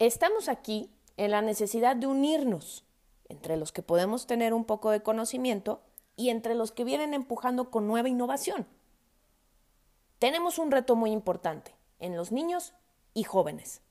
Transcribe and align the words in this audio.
Estamos 0.00 0.48
aquí 0.48 0.90
en 1.18 1.30
la 1.30 1.42
necesidad 1.42 1.94
de 1.94 2.06
unirnos 2.06 2.86
entre 3.28 3.58
los 3.58 3.70
que 3.70 3.82
podemos 3.82 4.26
tener 4.26 4.54
un 4.54 4.64
poco 4.64 4.90
de 4.90 5.02
conocimiento 5.02 5.82
y 6.16 6.30
entre 6.30 6.54
los 6.54 6.72
que 6.72 6.84
vienen 6.84 7.12
empujando 7.12 7.70
con 7.70 7.86
nueva 7.86 8.08
innovación. 8.08 8.66
Tenemos 10.18 10.58
un 10.58 10.70
reto 10.70 10.96
muy 10.96 11.10
importante 11.10 11.74
en 11.98 12.16
los 12.16 12.32
niños 12.32 12.72
y 13.12 13.24
jóvenes. 13.24 13.82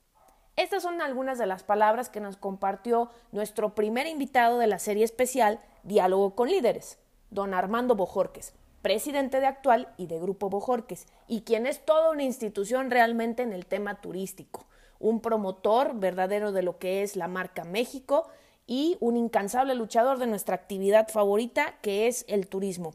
Estas 0.56 0.82
son 0.82 1.00
algunas 1.04 1.38
de 1.38 1.46
las 1.46 1.62
palabras 1.62 2.10
que 2.10 2.22
nos 2.22 2.38
compartió 2.38 3.12
nuestro 3.32 3.76
primer 3.76 4.08
invitado 4.08 4.58
de 4.58 4.66
la 4.66 4.80
serie 4.80 5.04
especial 5.04 5.60
Diálogo 5.84 6.34
con 6.34 6.50
Líderes, 6.50 6.98
don 7.30 7.54
Armando 7.54 7.94
Bojorques, 7.94 8.56
presidente 8.82 9.40
de 9.40 9.46
Actual 9.46 9.94
y 9.96 10.08
de 10.08 10.20
Grupo 10.20 10.50
Bojorques, 10.50 11.06
y 11.28 11.42
quien 11.42 11.68
es 11.68 11.86
toda 11.86 12.10
una 12.10 12.24
institución 12.24 12.90
realmente 12.90 13.44
en 13.44 13.54
el 13.54 13.68
tema 13.68 14.02
turístico 14.02 14.66
un 15.00 15.22
promotor 15.22 15.96
verdadero 15.96 16.52
de 16.52 16.62
lo 16.62 16.78
que 16.78 17.02
es 17.02 17.16
la 17.16 17.28
marca 17.28 17.64
México 17.64 18.28
y 18.68 18.98
un 19.00 19.18
incansable 19.18 19.74
luchador 19.74 20.20
de 20.20 20.28
nuestra 20.28 20.56
actividad 20.56 21.08
favorita, 21.08 21.76
que 21.82 22.08
es 22.08 22.26
el 22.28 22.48
turismo. 22.48 22.94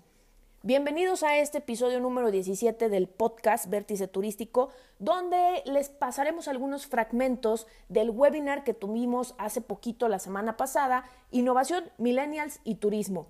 Bienvenidos 0.63 1.23
a 1.23 1.37
este 1.37 1.59
episodio 1.59 2.01
número 2.01 2.31
17 2.31 2.89
del 2.89 3.07
podcast 3.07 3.69
Vértice 3.69 4.09
Turístico, 4.09 4.71
donde 4.99 5.63
les 5.67 5.91
pasaremos 5.91 6.49
algunos 6.49 6.87
fragmentos 6.87 7.67
del 7.91 8.09
webinar 8.09 8.65
que 8.65 8.73
tuvimos 8.73 9.35
hace 9.37 9.61
poquito 9.61 10.09
la 10.09 10.19
semana 10.19 10.57
pasada, 10.57 11.05
Innovación, 11.31 11.91
Millennials 11.99 12.61
y 12.65 12.77
Turismo. 12.77 13.27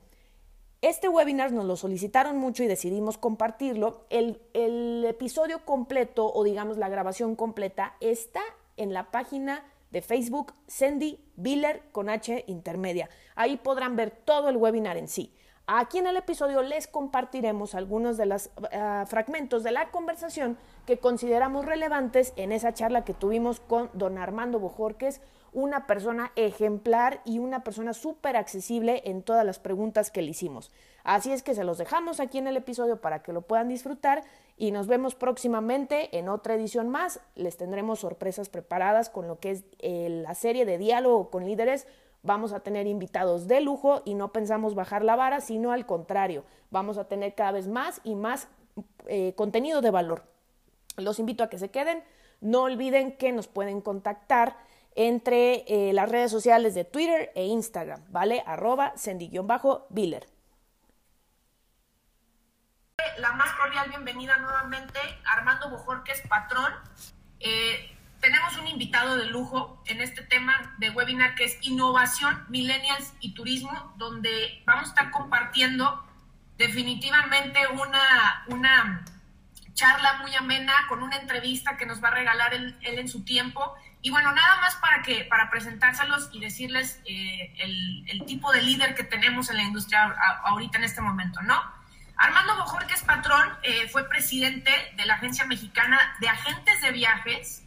Este 0.81 1.09
webinar 1.09 1.51
nos 1.51 1.65
lo 1.65 1.77
solicitaron 1.77 2.37
mucho 2.37 2.63
y 2.63 2.67
decidimos 2.67 3.19
compartirlo. 3.19 4.05
El, 4.11 4.41
el 4.53 5.05
episodio 5.09 5.65
completo 5.65 6.31
o 6.33 6.45
digamos 6.45 6.77
la 6.77 6.91
grabación 6.91 7.35
completa 7.37 7.97
está 8.01 8.43
en 8.77 8.93
la 8.93 9.11
página 9.11 9.65
de 9.91 10.03
Facebook 10.03 10.53
Sandy 10.67 11.21
Biller 11.37 11.83
con 11.93 12.09
H 12.09 12.45
intermedia. 12.49 13.09
Ahí 13.37 13.57
podrán 13.57 13.97
ver 13.97 14.11
todo 14.11 14.49
el 14.49 14.57
webinar 14.57 14.97
en 14.97 15.09
sí. 15.09 15.33
Aquí 15.67 15.99
en 15.99 16.07
el 16.07 16.19
episodio 16.19 16.63
les 16.63 16.87
compartiremos 16.87 17.75
algunos 17.75 18.19
de 18.19 18.27
los 18.27 18.51
ah, 18.73 19.05
fragmentos 19.09 19.63
de 19.63 19.71
la 19.71 19.91
conversación 19.91 20.59
que 20.85 20.99
consideramos 20.99 21.65
relevantes 21.65 22.35
en 22.37 22.53
esa 22.53 22.75
charla 22.75 23.05
que 23.05 23.15
tuvimos 23.15 23.61
con 23.61 23.89
don 23.95 24.19
Armando 24.19 24.59
Bojorques, 24.59 25.23
una 25.55 25.87
persona 25.87 26.33
ejemplar 26.37 27.23
y 27.25 27.39
una 27.39 27.65
persona 27.65 27.95
súper 27.95 28.37
accesible 28.37 29.03
en 29.07 29.23
todas 29.23 29.47
las 29.47 29.59
preguntas 29.59 30.11
que 30.11 30.21
le 30.21 30.33
hicimos. 30.33 30.71
Así 31.03 31.33
es 31.33 31.43
que 31.43 31.55
se 31.55 31.65
los 31.65 31.79
dejamos 31.79 32.21
aquí 32.21 32.39
en 32.39 32.49
el 32.49 32.57
episodio 32.57 33.01
para 33.01 33.23
que 33.23 33.33
lo 33.33 33.41
puedan 33.41 33.69
disfrutar 33.69 34.23
y 34.57 34.71
nos 34.71 34.87
vemos 34.87 35.15
próximamente 35.15 36.17
en 36.17 36.29
otra 36.29 36.55
edición 36.55 36.89
más. 36.89 37.21
Les 37.35 37.57
tendremos 37.57 38.01
sorpresas 38.01 38.49
preparadas 38.49 39.11
con 39.11 39.27
lo 39.27 39.41
que 39.41 39.51
es 39.51 39.65
eh, 39.81 40.09
la 40.09 40.35
serie 40.35 40.65
de 40.65 40.79
diálogo 40.79 41.31
con 41.31 41.45
líderes. 41.45 41.87
Vamos 42.23 42.53
a 42.53 42.61
tener 42.61 42.87
invitados 42.87 43.49
de 43.49 43.61
lujo 43.61 44.03
y 44.05 44.15
no 44.15 44.33
pensamos 44.33 44.75
bajar 44.75 45.05
la 45.05 45.17
vara, 45.17 45.41
sino 45.41 45.73
al 45.73 45.87
contrario, 45.87 46.45
vamos 46.71 46.99
a 46.99 47.09
tener 47.09 47.35
cada 47.35 47.53
vez 47.53 47.69
más 47.69 48.01
y 48.05 48.15
más 48.15 48.49
eh, 49.07 49.35
contenido 49.37 49.81
de 49.81 49.91
valor. 49.91 50.23
Los 50.97 51.19
invito 51.19 51.45
a 51.45 51.51
que 51.51 51.59
se 51.59 51.71
queden. 51.71 52.03
No 52.41 52.63
olviden 52.63 53.17
que 53.17 53.33
nos 53.33 53.49
pueden 53.49 53.81
contactar 53.81 54.57
entre 54.95 55.65
eh, 55.67 55.93
las 55.93 56.09
redes 56.09 56.31
sociales 56.31 56.75
de 56.75 56.85
Twitter 56.85 57.33
e 57.35 57.47
Instagram, 57.47 58.01
¿vale? 58.11 58.43
Arroba 58.47 58.93
Sendy-Biller. 58.97 60.34
La 63.19 63.33
más 63.33 63.53
cordial 63.53 63.89
bienvenida 63.89 64.37
nuevamente, 64.37 64.99
Armando 65.25 65.71
Bojorques, 65.71 66.23
patrón. 66.29 66.73
Eh, 67.41 67.97
tenemos 68.21 68.57
un 68.57 68.67
invitado 68.67 69.17
de 69.17 69.27
lujo 69.27 69.83
en 69.87 70.01
este 70.01 70.23
tema 70.23 70.75
de 70.79 70.91
webinar 70.91 71.35
que 71.35 71.45
es 71.45 71.59
Innovación, 71.63 72.45
Millennials 72.49 73.13
y 73.21 73.35
Turismo, 73.35 73.95
donde 73.97 74.63
vamos 74.67 74.87
a 74.87 74.89
estar 74.89 75.11
compartiendo 75.11 76.05
definitivamente 76.57 77.67
una, 77.69 78.45
una 78.49 79.05
charla 79.75 80.19
muy 80.23 80.35
amena 80.35 80.73
con 80.89 81.03
una 81.03 81.17
entrevista 81.17 81.77
que 81.77 81.87
nos 81.87 82.03
va 82.03 82.09
a 82.09 82.13
regalar 82.13 82.55
él 82.55 82.77
en 82.81 83.09
su 83.09 83.25
tiempo 83.25 83.77
y 84.05 84.11
bueno, 84.11 84.33
nada 84.33 84.61
más 84.61 84.77
para 84.77 85.01
que 85.01 85.25
para 85.25 85.49
presentárselos 85.49 86.29
y 86.31 86.39
decirles 86.39 87.01
eh, 87.07 87.55
el, 87.57 88.27
tipo 88.27 88.53
de 88.53 88.61
líder 88.61 88.95
que 88.95 89.03
tenemos 89.03 89.49
en 89.49 89.57
la 89.57 89.63
industria 89.63 90.15
ahorita 90.45 90.77
en 90.77 90.85
este 90.85 91.01
momento, 91.01 91.41
¿no? 91.41 91.59
Armando 92.17 92.57
Bojor, 92.57 92.87
que 92.87 92.95
es 92.95 93.03
patrón, 93.03 93.49
eh, 93.63 93.89
fue 93.89 94.09
presidente 94.09 94.71
de 94.97 95.07
la 95.07 95.15
Agencia 95.15 95.45
Mexicana 95.47 95.99
de 96.21 96.29
Agentes 96.29 96.81
de 96.81 96.93
Viajes 96.93 97.65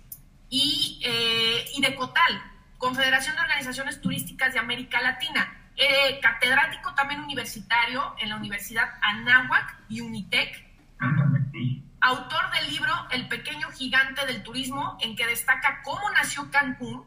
y, 0.50 1.02
eh, 1.04 1.66
y 1.76 1.82
de 1.82 1.96
COTAL, 1.96 2.42
Confederación 2.78 3.36
de 3.36 3.42
Organizaciones 3.42 4.02
Turísticas 4.02 4.54
de 4.54 4.60
América 4.60 5.02
Latina. 5.02 5.54
catedrático 6.24 6.96
también 6.96 7.22
universitario 7.22 8.16
en 8.18 8.30
la 8.30 8.36
Universidad 8.36 8.90
Anáhuac 9.02 9.78
y 9.90 10.02
Unitec 10.02 10.66
autor 12.08 12.52
del 12.52 12.72
libro 12.72 12.94
El 13.12 13.28
pequeño 13.28 13.70
gigante 13.72 14.26
del 14.26 14.44
turismo, 14.44 14.98
en 15.02 15.16
que 15.16 15.28
destaca 15.28 15.82
cómo 15.84 16.10
nació 16.12 16.50
Cancún 16.52 17.06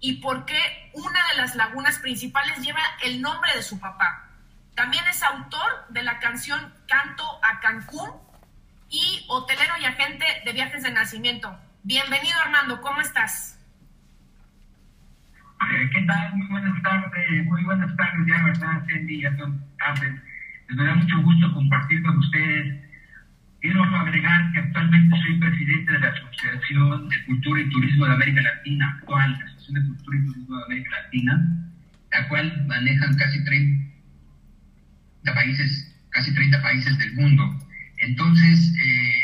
y 0.00 0.14
por 0.14 0.44
qué 0.44 0.90
una 0.94 1.20
de 1.28 1.36
las 1.36 1.54
lagunas 1.54 1.98
principales 1.98 2.60
lleva 2.60 2.82
el 3.02 3.22
nombre 3.22 3.54
de 3.54 3.62
su 3.62 3.78
papá. 3.78 4.28
También 4.74 5.04
es 5.10 5.22
autor 5.22 5.86
de 5.90 6.02
la 6.02 6.18
canción 6.18 6.60
Canto 6.88 7.24
a 7.42 7.60
Cancún 7.60 8.10
y 8.88 9.24
hotelero 9.28 9.74
y 9.80 9.84
agente 9.84 10.24
de 10.44 10.52
viajes 10.52 10.82
de 10.82 10.90
nacimiento. 10.90 11.58
Bienvenido 11.82 12.38
Armando, 12.44 12.80
¿cómo 12.80 13.00
estás? 13.00 13.58
Eh, 15.70 15.90
¿Qué 15.92 16.02
tal? 16.02 16.34
Muy 16.34 16.46
buenas 16.48 16.82
tardes, 16.82 17.44
muy 17.46 17.64
buenas 17.64 17.96
tardes 17.96 18.26
ya, 18.26 18.44
¿verdad, 18.44 18.84
Cindy? 18.88 19.20
Ya 19.20 19.36
son 19.36 19.64
tardes. 19.78 20.14
Me 20.68 20.84
da 20.84 20.94
mucho 20.94 21.22
gusto 21.22 21.52
compartir 21.52 22.02
con 22.02 22.18
ustedes 22.18 22.82
Quiero 23.62 23.84
agregar 23.84 24.52
que 24.52 24.58
actualmente 24.58 25.16
soy 25.22 25.38
presidente 25.38 25.92
de 25.92 26.00
la 26.00 26.08
Asociación 26.08 27.08
de 27.08 27.24
Cultura 27.26 27.60
y 27.60 27.70
Turismo 27.70 28.06
de 28.06 28.12
América 28.14 28.42
Latina, 28.42 28.98
actual, 28.98 29.38
la 29.38 29.44
Asociación 29.44 29.74
de 29.74 29.88
Cultura 29.88 30.18
y 30.18 30.26
Turismo 30.26 30.56
de 30.56 30.64
América 30.64 30.90
Latina, 31.00 31.70
la 32.10 32.28
cual 32.28 32.66
manejan 32.66 33.14
casi 33.14 33.44
30 33.44 33.92
países, 35.30 35.94
casi 36.10 36.32
30 36.34 36.60
países 36.62 36.98
del 36.98 37.14
mundo. 37.14 37.66
Entonces, 37.98 38.72
eh, 38.84 39.22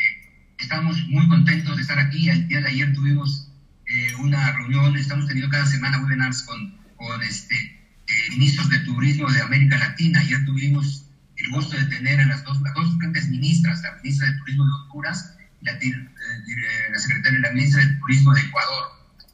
estamos 0.58 1.04
muy 1.08 1.26
contentos 1.28 1.76
de 1.76 1.82
estar 1.82 1.98
aquí. 1.98 2.28
El 2.28 2.46
día 2.46 2.60
de 2.60 2.68
ayer 2.68 2.92
tuvimos 2.92 3.50
eh, 3.86 4.14
una 4.20 4.52
reunión, 4.52 4.96
estamos 4.96 5.26
teniendo 5.26 5.50
cada 5.50 5.66
semana 5.66 6.00
webinars 6.02 6.42
con, 6.42 6.76
con 6.96 7.22
este, 7.22 7.54
eh, 7.56 8.30
ministros 8.30 8.68
de 8.68 8.78
turismo 8.80 9.30
de 9.30 9.40
América 9.40 9.78
Latina. 9.78 10.20
Ayer 10.20 10.44
tuvimos 10.44 11.06
el 11.36 11.50
gusto 11.50 11.76
de 11.76 11.84
tener 11.86 12.20
a 12.20 12.26
las 12.26 12.44
dos, 12.44 12.60
las 12.62 12.74
dos 12.74 12.98
grandes 12.98 13.28
ministras, 13.28 13.80
la 13.82 13.96
ministra 14.02 14.30
de 14.30 14.38
Turismo 14.38 14.66
de 14.66 14.72
Honduras 14.72 15.36
y 15.60 15.64
la, 15.64 15.72
eh, 15.72 16.90
la 16.92 16.98
secretaria, 16.98 17.38
la 17.40 17.52
ministra 17.52 17.84
de 17.84 17.94
Turismo 17.94 18.34
de 18.34 18.40
Ecuador, 18.42 18.84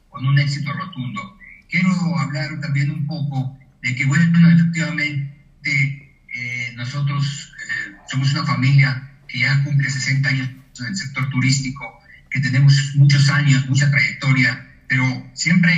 con 0.09 0.25
un 0.25 0.39
éxito 0.39 0.71
rotundo. 0.73 1.37
Quiero 1.69 1.89
hablar 2.19 2.59
también 2.61 2.91
un 2.91 3.05
poco 3.07 3.57
de 3.81 3.95
que, 3.95 4.05
bueno, 4.05 4.49
efectivamente, 4.49 6.04
eh, 6.35 6.73
nosotros 6.75 7.53
eh, 7.53 7.95
somos 8.09 8.31
una 8.33 8.43
familia 8.43 9.11
que 9.27 9.39
ya 9.39 9.63
cumple 9.63 9.89
60 9.89 10.29
años 10.29 10.49
en 10.79 10.85
el 10.87 10.95
sector 10.95 11.29
turístico, 11.29 11.99
que 12.29 12.39
tenemos 12.41 12.91
muchos 12.95 13.29
años, 13.29 13.67
mucha 13.67 13.89
trayectoria, 13.89 14.67
pero 14.87 15.31
siempre 15.33 15.73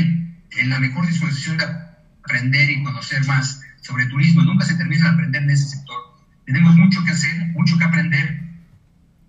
en 0.51 0.69
la 0.69 0.79
mejor 0.79 1.07
disposición 1.07 1.57
de 1.57 1.65
aprender 1.65 2.69
y 2.69 2.83
conocer 2.83 3.23
más 3.25 3.61
sobre 3.81 4.07
turismo. 4.07 4.41
Nunca 4.41 4.65
se 4.65 4.75
termina 4.75 5.05
de 5.05 5.11
aprender 5.11 5.43
en 5.43 5.51
ese 5.51 5.69
sector 5.69 6.07
tenemos 6.47 6.77
mucho 6.77 7.03
que 7.03 7.11
hacer, 7.11 7.47
mucho 7.49 7.77
que 7.77 7.83
aprender 7.83 8.41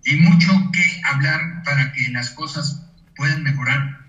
y 0.05 0.15
mucho 0.15 0.71
que 0.71 1.01
hablar 1.03 1.63
para 1.65 1.91
que 1.91 2.09
las 2.11 2.29
cosas 2.29 2.89
puedan 3.15 3.43
mejorar. 3.43 4.07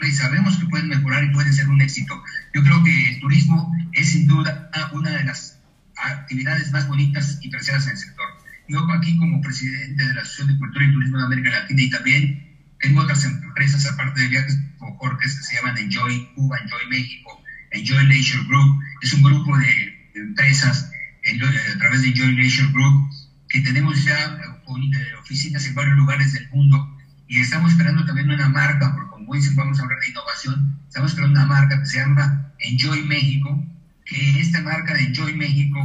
Y 0.00 0.12
sabemos 0.12 0.56
que 0.58 0.66
pueden 0.66 0.88
mejorar 0.88 1.24
y 1.24 1.32
pueden 1.32 1.52
ser 1.52 1.68
un 1.68 1.82
éxito. 1.82 2.22
Yo 2.54 2.62
creo 2.62 2.84
que 2.84 3.08
el 3.08 3.20
turismo 3.20 3.74
es 3.92 4.12
sin 4.12 4.28
duda 4.28 4.70
una 4.92 5.10
de 5.10 5.24
las 5.24 5.58
actividades 5.96 6.70
más 6.72 6.86
bonitas 6.88 7.38
y 7.42 7.50
preciadas 7.50 7.86
en 7.86 7.92
el 7.92 7.98
sector. 7.98 8.26
Yo 8.68 8.80
aquí 8.92 9.16
como 9.18 9.40
presidente 9.40 10.06
de 10.06 10.14
la 10.14 10.22
Asociación 10.22 10.48
de 10.48 10.58
Cultura 10.58 10.84
y 10.84 10.92
Turismo 10.92 11.18
de 11.18 11.24
América 11.24 11.50
Latina 11.50 11.82
y 11.82 11.90
también 11.90 12.44
tengo 12.80 13.00
otras 13.00 13.24
empresas 13.24 13.86
aparte 13.86 14.20
de 14.22 14.28
viajes 14.28 14.58
como 14.78 14.96
Jorges 14.96 15.36
que 15.36 15.42
se 15.42 15.56
llaman 15.56 15.78
Enjoy 15.78 16.32
Cuba, 16.34 16.58
Enjoy 16.58 16.86
México, 16.88 17.42
Enjoy 17.70 18.06
Leisure 18.06 18.44
Group. 18.44 18.80
Es 19.02 19.12
un 19.12 19.22
grupo 19.22 19.56
de 19.58 20.10
empresas 20.14 20.90
a 21.24 21.78
través 21.78 22.02
de 22.02 22.12
Joy 22.12 22.36
Nation 22.36 22.72
Group, 22.72 23.10
que 23.48 23.60
tenemos 23.60 24.04
ya 24.04 24.38
eh, 24.66 25.14
oficinas 25.20 25.66
en 25.66 25.74
varios 25.74 25.96
lugares 25.96 26.32
del 26.32 26.48
mundo 26.50 26.96
y 27.26 27.40
estamos 27.40 27.72
esperando 27.72 28.04
también 28.04 28.30
una 28.30 28.48
marca, 28.48 28.92
porque 28.92 29.10
como 29.10 29.34
dicen, 29.34 29.56
vamos 29.56 29.78
a 29.78 29.82
hablar 29.82 29.98
de 30.00 30.08
innovación, 30.10 30.80
estamos 30.86 31.10
esperando 31.10 31.40
una 31.40 31.48
marca 31.48 31.80
que 31.80 31.86
se 31.86 31.98
llama 31.98 32.52
Enjoy 32.58 33.02
México, 33.04 33.64
que 34.04 34.40
esta 34.40 34.60
marca 34.62 34.94
de 34.94 35.04
Enjoy 35.04 35.34
México 35.34 35.78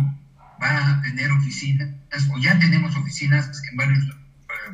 va 0.61 0.91
a 0.91 1.01
tener 1.01 1.31
oficinas, 1.31 1.89
o 2.31 2.37
ya 2.39 2.59
tenemos 2.59 2.95
oficinas 2.95 3.49
en 3.71 3.77
varios 3.77 4.03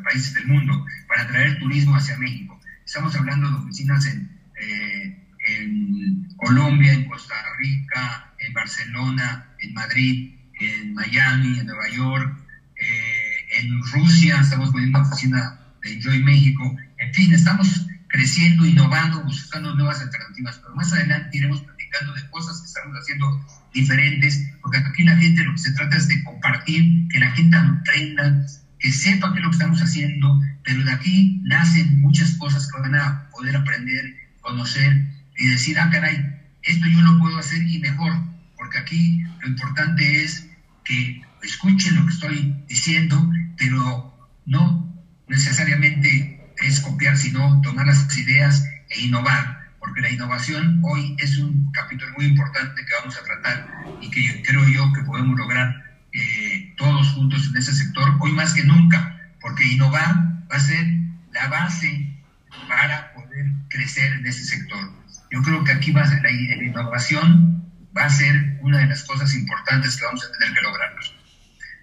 países 0.04 0.34
del 0.34 0.48
mundo 0.48 0.86
para 1.08 1.28
traer 1.28 1.60
turismo 1.60 1.96
hacia 1.96 2.18
México. 2.18 2.60
Estamos 2.86 3.16
hablando 3.16 3.50
de 3.50 3.56
oficinas 3.56 4.06
en, 4.06 4.30
eh, 4.62 5.28
en 5.48 6.28
Colombia, 6.38 6.94
en 6.94 7.06
Costa 7.06 7.36
Rica, 7.60 8.34
en 8.40 8.54
Barcelona, 8.54 9.56
en 9.60 9.74
Madrid, 9.74 10.36
en 10.60 10.94
Miami, 10.94 11.60
en 11.60 11.66
Nueva 11.66 11.90
York, 11.90 12.38
eh, 12.78 13.60
en 13.60 13.82
Rusia, 13.84 14.40
estamos 14.42 14.72
poniendo 14.72 15.00
una 15.00 15.08
oficina 15.08 15.60
de 15.84 15.94
Enjoy 15.94 16.24
México, 16.24 16.76
en 16.98 17.14
fin, 17.14 17.34
estamos 17.34 17.86
creciendo, 18.08 18.66
innovando, 18.66 19.24
buscando 19.24 19.76
nuevas 19.76 20.02
alternativas, 20.02 20.60
pero 20.60 20.76
más 20.76 20.92
adelante 20.94 21.38
iremos 21.38 21.62
de 22.04 22.30
cosas 22.30 22.60
que 22.60 22.68
estamos 22.68 22.96
haciendo 22.98 23.46
diferentes, 23.74 24.52
porque 24.62 24.78
aquí 24.78 25.04
la 25.04 25.16
gente 25.16 25.44
lo 25.44 25.54
que 25.54 25.60
se 25.60 25.72
trata 25.72 25.96
es 25.96 26.08
de 26.08 26.24
compartir, 26.24 27.08
que 27.10 27.20
la 27.20 27.32
gente 27.32 27.56
aprenda, 27.56 28.46
que 28.80 28.92
sepa 28.92 29.32
qué 29.32 29.40
es 29.40 29.44
lo 29.44 29.50
que 29.50 29.56
estamos 29.56 29.82
haciendo, 29.82 30.42
pero 30.64 30.84
de 30.84 30.92
aquí 30.92 31.42
nacen 31.44 32.02
muchas 32.02 32.32
cosas 32.38 32.70
que 32.70 32.80
van 32.80 32.96
a 32.96 33.30
poder 33.32 33.56
aprender, 33.56 34.16
conocer 34.42 35.08
y 35.38 35.48
decir, 35.48 35.80
ah, 35.80 35.90
caray, 35.90 36.24
esto 36.64 36.86
yo 36.88 37.02
lo 37.02 37.20
puedo 37.20 37.38
hacer 37.38 37.62
y 37.64 37.80
mejor, 37.80 38.14
porque 38.58 38.80
aquí 38.80 39.24
lo 39.42 39.48
importante 39.48 40.24
es 40.24 40.48
que 40.84 41.22
escuchen 41.44 41.96
lo 41.96 42.06
que 42.06 42.14
estoy 42.14 42.64
diciendo, 42.68 43.30
pero 43.58 44.30
no 44.46 44.94
necesariamente 45.28 46.42
es 46.58 46.80
copiar, 46.80 47.18
sino 47.18 47.62
tomar 47.62 47.88
las 47.88 48.18
ideas 48.18 48.66
e 48.90 49.02
innovar, 49.02 49.55
porque 49.86 50.02
la 50.02 50.10
innovación 50.10 50.82
hoy 50.84 51.16
es 51.20 51.38
un 51.38 51.72
capítulo 51.72 52.12
muy 52.18 52.26
importante 52.26 52.84
que 52.84 52.94
vamos 53.00 53.16
a 53.18 53.24
tratar 53.24 53.68
y 54.02 54.10
que 54.10 54.42
creo 54.42 54.68
yo 54.68 54.92
que 54.94 55.02
podemos 55.04 55.38
lograr 55.38 56.00
eh, 56.12 56.74
todos 56.76 57.10
juntos 57.12 57.48
en 57.52 57.58
ese 57.58 57.72
sector, 57.72 58.16
hoy 58.20 58.32
más 58.32 58.54
que 58.56 58.64
nunca, 58.64 59.32
porque 59.40 59.64
innovar 59.64 60.16
va 60.52 60.56
a 60.56 60.60
ser 60.60 60.88
la 61.32 61.48
base 61.50 62.20
para 62.68 63.14
poder 63.14 63.46
crecer 63.70 64.12
en 64.14 64.26
ese 64.26 64.44
sector. 64.44 64.92
Yo 65.30 65.44
creo 65.44 65.64
que 65.64 65.74
aquí 65.74 65.92
va 65.92 66.02
a 66.02 66.08
ser 66.08 66.24
la, 66.24 66.32
la 66.32 66.64
innovación 66.64 67.72
va 67.96 68.06
a 68.06 68.10
ser 68.10 68.58
una 68.62 68.80
de 68.80 68.88
las 68.88 69.04
cosas 69.04 69.36
importantes 69.36 69.98
que 69.98 70.06
vamos 70.06 70.26
a 70.26 70.32
tener 70.32 70.52
que 70.56 70.62
lograr. 70.62 70.96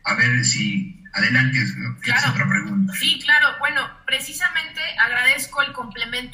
A 0.04 0.14
ver 0.14 0.44
si 0.44 1.02
Adelante, 1.14 1.58
es 1.60 2.26
otra 2.26 2.49
pregunta. 2.49 2.94
Sí, 2.94 3.20
claro. 3.22 3.58
Bueno, 3.58 3.87
precisamente 4.06 4.81
agradezco 4.99 5.60
el 5.60 5.72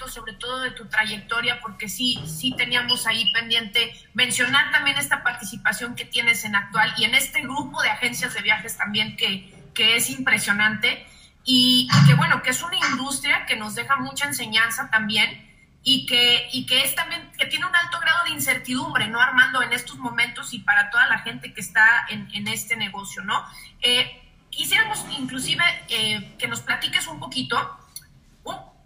sobre 0.09 0.33
todo 0.35 0.61
de 0.61 0.71
tu 0.73 0.87
trayectoria, 0.87 1.61
porque 1.61 1.89
sí, 1.89 2.19
sí 2.27 2.55
teníamos 2.57 3.07
ahí 3.07 3.31
pendiente 3.33 3.93
mencionar 4.15 4.73
también 4.73 4.99
esta 4.99 5.23
participación 5.23 5.95
que 5.95 6.05
tienes 6.05 6.45
en 6.45 6.57
actual 6.57 6.93
y 6.97 7.05
en 7.05 7.15
este 7.15 7.43
grupo 7.43 7.83
de 7.83 7.91
agencias 7.91 8.35
de 8.35 8.43
viajes 8.43 8.77
también 8.77 9.17
que, 9.17 9.53
que 9.75 9.97
es 9.97 10.11
impresionante 10.11 11.07
y, 11.45 11.89
y 11.93 12.07
que 12.07 12.15
bueno, 12.15 12.43
que 12.43 12.51
es 12.51 12.63
una 12.63 12.77
industria 12.91 13.47
que 13.47 13.57
nos 13.57 13.75
deja 13.75 13.97
mucha 13.97 14.27
enseñanza 14.27 14.91
también 14.91 15.49
y 15.83 16.07
que, 16.07 16.49
y 16.53 16.67
que 16.67 16.83
es 16.83 16.95
también, 16.95 17.31
que 17.39 17.47
tiene 17.47 17.67
un 17.67 17.75
alto 17.75 17.99
grado 18.01 18.25
de 18.25 18.31
incertidumbre, 18.31 19.09
¿no, 19.09 19.21
Armando? 19.21 19.63
En 19.63 19.73
estos 19.73 19.97
momentos 19.97 20.53
y 20.53 20.59
para 20.59 20.91
toda 20.91 21.07
la 21.07 21.21
gente 21.21 21.55
que 21.55 21.61
está 21.61 22.07
en, 22.11 22.29
en 22.35 22.49
este 22.49 22.77
negocio, 22.77 23.23
¿no? 23.25 23.45
Eh, 23.81 24.21
quisiéramos 24.51 25.05
inclusive 25.19 25.65
eh, 25.89 26.35
que 26.39 26.49
nos 26.49 26.61
platiques 26.61 27.07
un 27.07 27.21
poquito, 27.21 27.78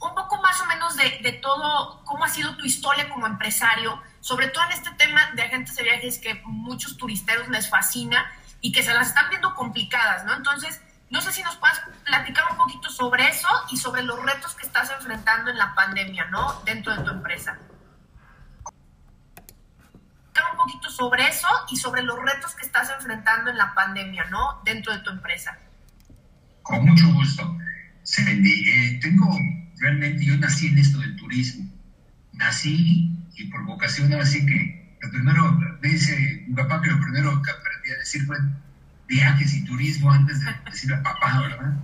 un, 0.03 0.15
poco 0.15 0.41
más 0.43 0.61
o 0.61 0.67
menos 0.67 0.97
de, 0.97 1.21
de, 1.23 1.33
todo, 1.33 2.03
cómo 2.05 2.25
ha 2.25 2.29
sido 2.29 2.57
tu 2.57 2.65
historia 2.65 3.09
como 3.09 3.27
empresario, 3.27 4.03
sobre 4.21 4.49
todo 4.49 4.65
en 4.65 4.73
este 4.73 4.91
tema 4.93 5.31
de 5.35 5.43
agentes 5.43 5.77
de 5.77 5.83
viajes 5.85 6.19
que 6.19 6.41
muchos 6.45 6.97
turisteros 6.97 7.49
les 7.49 7.69
fascina 7.69 8.31
y 8.61 8.73
que 8.73 8.83
se 8.83 8.95
las 8.95 9.09
están 9.09 9.29
viendo 9.31 9.55
complicadas, 9.55 10.25
¿no? 10.25 10.35
Entonces, 10.35 10.81
no 11.11 11.21
sé 11.21 11.31
si 11.31 11.43
nos 11.43 11.57
puedes 11.57 11.79
platicar 12.05 12.45
un 12.51 12.57
poquito 12.57 12.89
sobre 12.89 13.29
eso 13.29 13.49
y 13.71 13.77
sobre 13.77 14.03
los 14.03 14.23
retos 14.23 14.55
que 14.55 14.65
estás 14.65 14.91
enfrentando 14.91 15.51
en 15.51 15.59
la 15.59 15.75
pandemia, 15.75 16.25
¿no? 16.27 16.63
Dentro 16.65 16.97
de 16.97 17.05
tu 17.05 17.11
empresa. 17.11 17.59
Un 20.53 20.59
poquito 20.59 20.91
sobre 20.91 21.29
eso 21.29 21.49
y 21.71 21.77
sobre 21.77 22.03
los 22.03 22.17
retos 22.19 22.55
que 22.55 22.65
estás 22.65 22.89
enfrentando 22.91 23.51
en 23.51 23.59
la 23.59 23.75
pandemia, 23.75 24.25
¿no? 24.31 24.63
Dentro 24.65 24.93
de 24.93 25.01
tu 25.01 25.11
empresa. 25.11 25.59
Con 26.63 26.87
mucho 26.87 27.13
gusto. 27.13 27.59
Eh, 28.19 28.99
tengo, 29.01 29.37
realmente, 29.83 30.25
yo 30.25 30.37
nací 30.39 30.69
en 30.69 30.79
esto 30.79 31.01
del 31.01 31.17
turismo. 31.17 31.69
Nací 32.33 33.11
y 33.37 33.45
por 33.47 33.65
vocación, 33.65 34.13
así 34.15 34.47
que 34.47 34.97
lo 35.03 35.11
primero, 35.11 35.59
me 35.83 35.89
dice 35.89 36.45
mi 36.47 36.55
papá 36.55 36.81
que 36.81 36.91
lo 36.91 37.01
primero 37.01 37.43
que 37.43 37.51
aprendí 37.51 37.91
a 37.91 37.99
decir 37.99 38.25
fue 38.25 38.37
viajes 39.09 39.53
y 39.55 39.65
turismo 39.65 40.13
antes 40.13 40.41
de 40.41 40.47
decirle 40.65 40.97
a 40.97 41.03
papá, 41.03 41.41
¿verdad? 41.41 41.77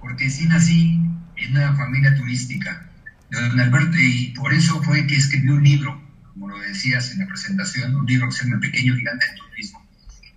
Porque 0.00 0.30
sí 0.30 0.46
nací 0.46 1.00
en 1.36 1.56
una 1.56 1.74
familia 1.74 2.14
turística. 2.14 2.88
Don 3.30 3.58
Alberto, 3.58 3.96
y 3.98 4.32
por 4.36 4.54
eso 4.54 4.80
fue 4.82 5.06
que 5.06 5.16
escribió 5.16 5.54
un 5.54 5.64
libro, 5.64 6.00
como 6.32 6.48
lo 6.48 6.58
decías 6.60 7.10
en 7.10 7.18
la 7.18 7.26
presentación, 7.26 7.96
un 7.96 8.06
libro 8.06 8.28
que 8.28 8.34
se 8.36 8.44
llama 8.44 8.60
Pequeño 8.60 8.94
Gigante 8.94 9.26
del 9.26 9.38
Turismo. 9.38 9.84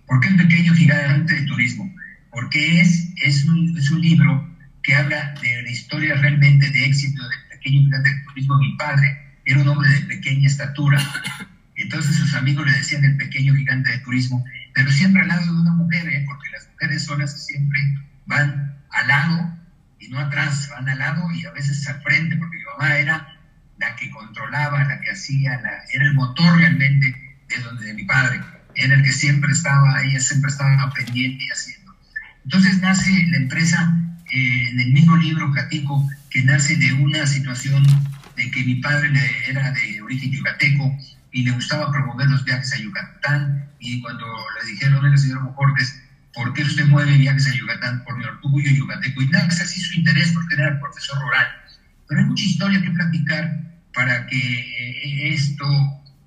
¿Por 0.06 0.20
qué 0.20 0.28
El 0.28 0.36
Pequeño 0.36 0.74
Gigante 0.74 1.34
del 1.34 1.46
Turismo? 1.46 1.94
Porque 2.32 2.80
es, 2.80 3.12
es, 3.22 3.44
un, 3.44 3.76
es 3.78 3.90
un 3.90 4.00
libro 4.00 4.47
que 4.88 4.94
habla 4.94 5.34
de 5.42 5.62
la 5.62 5.70
historia 5.70 6.14
realmente 6.14 6.70
de 6.70 6.86
éxito 6.86 7.22
del 7.22 7.58
Pequeño 7.58 7.82
Gigante 7.82 8.08
del 8.08 8.24
Turismo. 8.24 8.58
Mi 8.58 8.74
padre 8.76 9.36
era 9.44 9.60
un 9.60 9.68
hombre 9.68 9.90
de 9.90 10.00
pequeña 10.00 10.46
estatura, 10.46 10.98
entonces 11.76 12.16
sus 12.16 12.32
amigos 12.32 12.64
le 12.64 12.72
decían 12.72 13.04
el 13.04 13.18
Pequeño 13.18 13.54
Gigante 13.54 13.90
del 13.90 14.02
Turismo, 14.02 14.42
pero 14.72 14.90
siempre 14.90 15.20
al 15.20 15.28
lado 15.28 15.44
de 15.44 15.60
una 15.60 15.72
mujer, 15.72 16.08
¿eh? 16.08 16.24
porque 16.26 16.48
las 16.52 16.70
mujeres 16.70 17.04
son 17.04 17.18
las 17.18 17.34
que 17.34 17.40
siempre 17.40 17.78
van 18.24 18.78
al 18.90 19.08
lado 19.08 19.58
y 19.98 20.08
no 20.08 20.20
atrás, 20.20 20.70
van 20.70 20.88
al 20.88 20.98
lado 20.98 21.30
y 21.32 21.44
a 21.44 21.50
veces 21.50 21.86
al 21.86 22.00
frente, 22.00 22.36
porque 22.38 22.56
mi 22.56 22.64
mamá 22.64 22.96
era 22.96 23.28
la 23.78 23.94
que 23.94 24.08
controlaba, 24.08 24.84
la 24.84 25.02
que 25.02 25.10
hacía, 25.10 25.60
la, 25.60 25.84
era 25.92 26.06
el 26.06 26.14
motor 26.14 26.56
realmente 26.56 27.36
de 27.46 27.62
donde 27.62 27.88
de 27.88 27.92
mi 27.92 28.04
padre, 28.04 28.40
era 28.74 28.94
el 28.94 29.02
que 29.02 29.12
siempre 29.12 29.52
estaba, 29.52 30.02
ella 30.02 30.20
siempre 30.20 30.50
estaba 30.50 30.90
pendiente 30.94 31.44
y 31.44 31.50
haciendo. 31.50 31.94
Entonces 32.44 32.80
nace 32.80 33.26
la 33.26 33.36
empresa 33.36 34.07
eh, 34.30 34.68
en 34.70 34.80
el 34.80 34.92
mismo 34.92 35.16
libro 35.16 35.52
Catico, 35.52 36.08
que 36.30 36.42
nace 36.42 36.76
de 36.76 36.92
una 36.92 37.26
situación 37.26 37.84
de 38.36 38.50
que 38.50 38.64
mi 38.64 38.76
padre 38.76 39.10
era 39.48 39.72
de 39.72 40.02
origen 40.02 40.30
yucateco 40.30 40.96
y 41.32 41.42
le 41.42 41.50
gustaba 41.52 41.90
promover 41.90 42.28
los 42.28 42.44
viajes 42.44 42.72
a 42.72 42.78
Yucatán 42.78 43.68
y 43.80 44.00
cuando 44.00 44.26
le 44.60 44.70
dijeron, 44.70 45.04
el 45.06 45.18
señor 45.18 45.42
Bojorques, 45.44 46.02
¿por 46.34 46.52
qué 46.52 46.62
usted 46.62 46.86
mueve 46.86 47.16
viajes 47.16 47.48
a 47.48 47.54
Yucatán? 47.54 48.04
Por 48.04 48.16
mi 48.16 48.24
orgullo 48.24 48.70
yucateco. 48.70 49.22
Y 49.22 49.28
nace 49.28 49.62
así 49.62 49.80
su 49.80 49.98
interés 49.98 50.32
porque 50.32 50.54
era 50.54 50.78
profesor 50.80 51.20
rural. 51.20 51.46
Pero 52.08 52.20
hay 52.20 52.26
mucha 52.26 52.44
historia 52.44 52.82
que 52.82 52.90
platicar 52.90 53.60
para 53.94 54.26
que 54.26 54.36
eh, 54.36 55.34
esto 55.34 55.64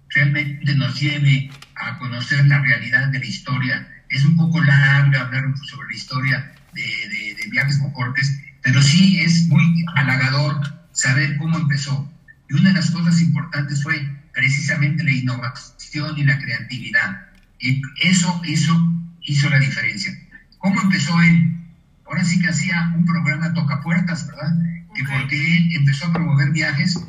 realmente 0.10 0.76
nos 0.76 1.00
lleve 1.00 1.50
a 1.76 1.98
conocer 1.98 2.46
la 2.46 2.60
realidad 2.60 3.08
de 3.10 3.20
la 3.20 3.26
historia. 3.26 3.88
Es 4.10 4.26
un 4.26 4.36
poco 4.36 4.62
larga 4.62 5.22
hablar 5.22 5.46
sobre 5.66 5.88
la 5.90 5.96
historia 5.96 6.54
de, 6.74 7.10
de, 7.10 7.31
de 7.42 7.50
viajes 7.50 7.80
Bojorques, 7.80 8.40
pero 8.62 8.82
sí 8.82 9.20
es 9.22 9.48
muy 9.48 9.86
halagador 9.96 10.62
saber 10.92 11.38
cómo 11.38 11.58
empezó. 11.58 12.12
Y 12.50 12.54
una 12.54 12.70
de 12.70 12.76
las 12.76 12.92
cosas 12.92 13.22
importantes 13.22 13.84
fue 13.84 14.08
precisamente 14.34 15.04
la 15.04 15.12
innovación 15.12 16.18
y 16.18 16.24
la 16.24 16.40
creatividad. 16.40 17.28
Y 17.60 17.82
eso, 18.02 18.42
eso 18.46 18.94
hizo 19.22 19.50
la 19.50 19.60
diferencia. 19.60 20.12
¿Cómo 20.58 20.82
empezó 20.82 21.20
él? 21.22 21.58
Ahora 22.06 22.24
sí 22.24 22.40
que 22.40 22.50
hacía 22.50 22.92
un 22.96 23.06
programa 23.06 23.54
tocapuertas, 23.54 24.28
¿verdad? 24.28 24.58
Que 24.94 25.04
porque 25.04 25.58
él 25.58 25.76
empezó 25.76 26.08
a 26.08 26.14
promover 26.14 26.52
viajes 26.52 27.00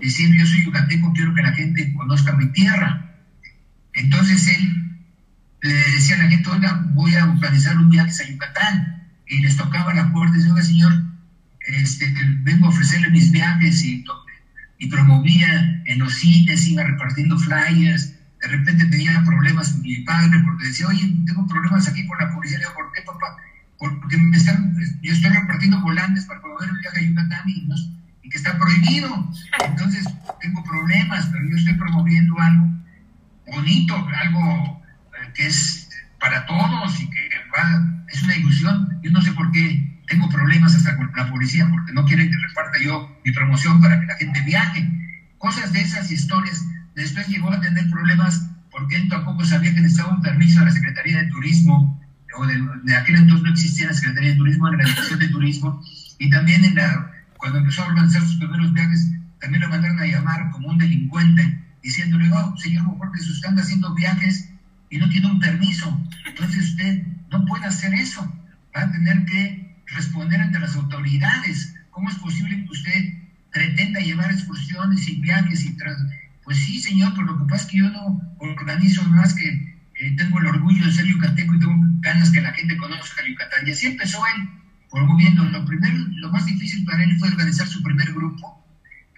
diciendo 0.00 0.36
yo 0.38 0.46
soy 0.46 0.64
yucateco, 0.64 1.12
quiero 1.12 1.34
que 1.34 1.42
la 1.42 1.52
gente 1.52 1.92
conozca 1.94 2.32
mi 2.32 2.46
tierra. 2.52 3.14
Entonces 3.92 4.48
él 4.48 4.82
le 5.62 5.74
decía 5.74 6.16
a 6.16 6.24
la 6.24 6.30
gente, 6.30 6.48
oiga, 6.50 6.86
voy 6.94 7.14
a 7.14 7.24
organizar 7.24 7.76
un 7.76 7.90
viaje 7.90 8.10
a 8.22 8.28
Yucatán. 8.28 9.01
Y 9.32 9.40
les 9.40 9.56
tocaba 9.56 9.94
la 9.94 10.12
puerta 10.12 10.36
y 10.36 10.38
decía, 10.38 10.52
oiga, 10.52 10.64
señor, 10.64 10.92
este, 11.68 12.14
vengo 12.42 12.66
a 12.66 12.68
ofrecerle 12.68 13.10
mis 13.10 13.30
viajes 13.30 13.82
y 13.82 14.04
y 14.78 14.88
promovía 14.88 15.80
en 15.86 16.00
los 16.00 16.12
cines, 16.14 16.66
iba 16.66 16.82
repartiendo 16.82 17.38
flyers, 17.38 18.14
de 18.40 18.48
repente 18.48 18.84
tenía 18.86 19.22
problemas 19.24 19.76
mi 19.78 19.98
padre 20.00 20.40
porque 20.44 20.66
decía, 20.66 20.88
oye, 20.88 21.14
tengo 21.24 21.46
problemas 21.46 21.86
aquí 21.86 22.04
con 22.08 22.18
la 22.18 22.34
policía, 22.34 22.58
le 22.58 22.64
digo, 22.64 22.74
¿por 22.74 22.90
qué 22.92 23.02
papá? 23.02 23.36
Porque 23.78 24.16
me 24.18 24.36
están, 24.36 24.76
yo 25.00 25.12
estoy 25.12 25.30
repartiendo 25.30 25.80
volantes 25.80 26.24
para 26.24 26.40
promover 26.40 26.68
el 26.68 26.78
viaje 26.78 26.98
a 26.98 27.08
Yucatán 27.08 27.48
y, 27.48 28.28
que 28.28 28.36
está 28.36 28.58
prohibido, 28.58 29.30
entonces 29.68 30.04
tengo 30.40 30.64
problemas, 30.64 31.26
pero 31.30 31.48
yo 31.48 31.56
estoy 31.56 31.74
promoviendo 31.74 32.38
algo 32.40 32.70
bonito, 33.46 34.08
algo 34.16 34.82
eh, 35.12 35.32
que 35.34 35.46
es 35.46 35.90
para 36.18 36.44
todos 36.46 37.00
y 37.00 37.08
que 37.08 37.28
es 38.08 38.22
una 38.24 38.36
ilusión, 38.36 38.91
yo 39.02 39.10
no 39.10 39.20
sé 39.22 39.32
por 39.32 39.50
qué 39.50 40.00
tengo 40.06 40.28
problemas 40.28 40.74
hasta 40.74 40.96
con 40.96 41.10
la 41.16 41.28
policía 41.30 41.68
porque 41.70 41.92
no 41.92 42.04
quieren 42.04 42.30
que 42.30 42.36
reparta 42.48 42.78
yo 42.82 43.18
mi 43.24 43.32
promoción 43.32 43.80
para 43.80 44.00
que 44.00 44.06
la 44.06 44.16
gente 44.16 44.40
viaje. 44.42 44.88
Cosas 45.38 45.72
de 45.72 45.80
esas 45.80 46.10
historias. 46.10 46.64
Después 46.94 47.28
llegó 47.28 47.50
a 47.50 47.60
tener 47.60 47.88
problemas 47.90 48.48
porque 48.70 48.96
él 48.96 49.08
tampoco 49.08 49.44
sabía 49.44 49.74
que 49.74 49.80
necesitaba 49.80 50.14
un 50.14 50.22
permiso 50.22 50.60
de 50.60 50.66
la 50.66 50.72
Secretaría 50.72 51.18
de 51.22 51.28
Turismo, 51.28 52.00
o 52.36 52.46
de, 52.46 52.96
aquel 52.96 53.16
entonces 53.16 53.44
no 53.44 53.50
existía 53.50 53.86
la 53.86 53.94
Secretaría 53.94 54.30
de 54.30 54.36
Turismo, 54.36 54.70
la 54.70 54.84
Dirección 54.84 55.18
de 55.18 55.28
Turismo, 55.28 55.82
y 56.18 56.30
también 56.30 56.64
en 56.64 56.74
la, 56.74 57.10
cuando 57.36 57.58
empezó 57.58 57.82
a 57.82 57.88
organizar 57.88 58.22
sus 58.22 58.36
primeros 58.36 58.72
viajes, 58.72 59.10
también 59.40 59.62
lo 59.62 59.68
mandaron 59.68 60.00
a 60.00 60.06
llamar 60.06 60.50
como 60.50 60.68
un 60.68 60.78
delincuente, 60.78 61.58
diciéndole, 61.82 62.30
oh, 62.32 62.56
señor 62.56 62.86
porque 62.96 63.20
usted 63.20 63.48
anda 63.48 63.62
haciendo 63.62 63.94
viajes 63.94 64.48
y 64.88 64.98
no 64.98 65.08
tiene 65.10 65.26
un 65.26 65.40
permiso, 65.40 66.00
entonces 66.26 66.70
usted 66.70 67.02
no 67.30 67.44
puede 67.44 67.66
hacer 67.66 67.92
eso, 67.94 68.32
va 68.76 68.82
a 68.82 68.90
tener 68.90 69.24
que 69.24 69.76
responder 69.86 70.40
ante 70.40 70.58
las 70.58 70.74
autoridades. 70.74 71.74
¿Cómo 71.90 72.08
es 72.08 72.16
posible 72.16 72.64
que 72.64 72.70
usted 72.70 73.14
pretenda 73.50 74.00
llevar 74.00 74.30
excursiones 74.30 75.08
y 75.08 75.20
viajes 75.20 75.64
y 75.64 75.76
tras... 75.76 75.96
Pues 76.44 76.58
sí, 76.58 76.80
señor, 76.80 77.12
pero 77.14 77.28
lo 77.28 77.38
que 77.38 77.44
pasa 77.44 77.64
es 77.64 77.70
que 77.70 77.78
yo 77.78 77.90
no 77.90 78.20
organizo 78.38 79.04
más 79.04 79.32
que 79.34 79.72
eh, 80.02 80.16
tengo 80.16 80.40
el 80.40 80.46
orgullo 80.46 80.86
de 80.86 80.92
ser 80.92 81.06
yucateco 81.06 81.54
y 81.54 81.60
tengo 81.60 81.76
ganas 82.00 82.30
que 82.30 82.40
la 82.40 82.52
gente 82.52 82.76
conozca 82.76 83.24
Yucatán. 83.26 83.66
Y 83.66 83.70
así 83.70 83.86
empezó 83.86 84.18
él 84.34 84.48
promoviendo. 84.90 85.44
Lo 85.44 85.64
primero, 85.64 85.96
lo 86.16 86.30
más 86.30 86.46
difícil 86.46 86.84
para 86.84 87.04
él 87.04 87.16
fue 87.18 87.28
organizar 87.28 87.66
su 87.68 87.82
primer 87.82 88.12
grupo, 88.12 88.66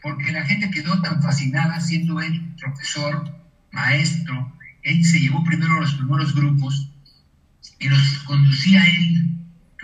porque 0.02 0.32
la 0.32 0.44
gente 0.44 0.70
quedó 0.70 1.00
tan 1.00 1.22
fascinada 1.22 1.80
siendo 1.80 2.20
él 2.20 2.54
profesor, 2.60 3.34
maestro. 3.72 4.52
Él 4.82 5.02
se 5.04 5.20
llevó 5.20 5.42
primero 5.44 5.80
los 5.80 5.94
primeros 5.94 6.34
grupos 6.34 6.90
y 7.78 7.88
los 7.88 8.18
conducía 8.24 8.84
él, 8.84 9.33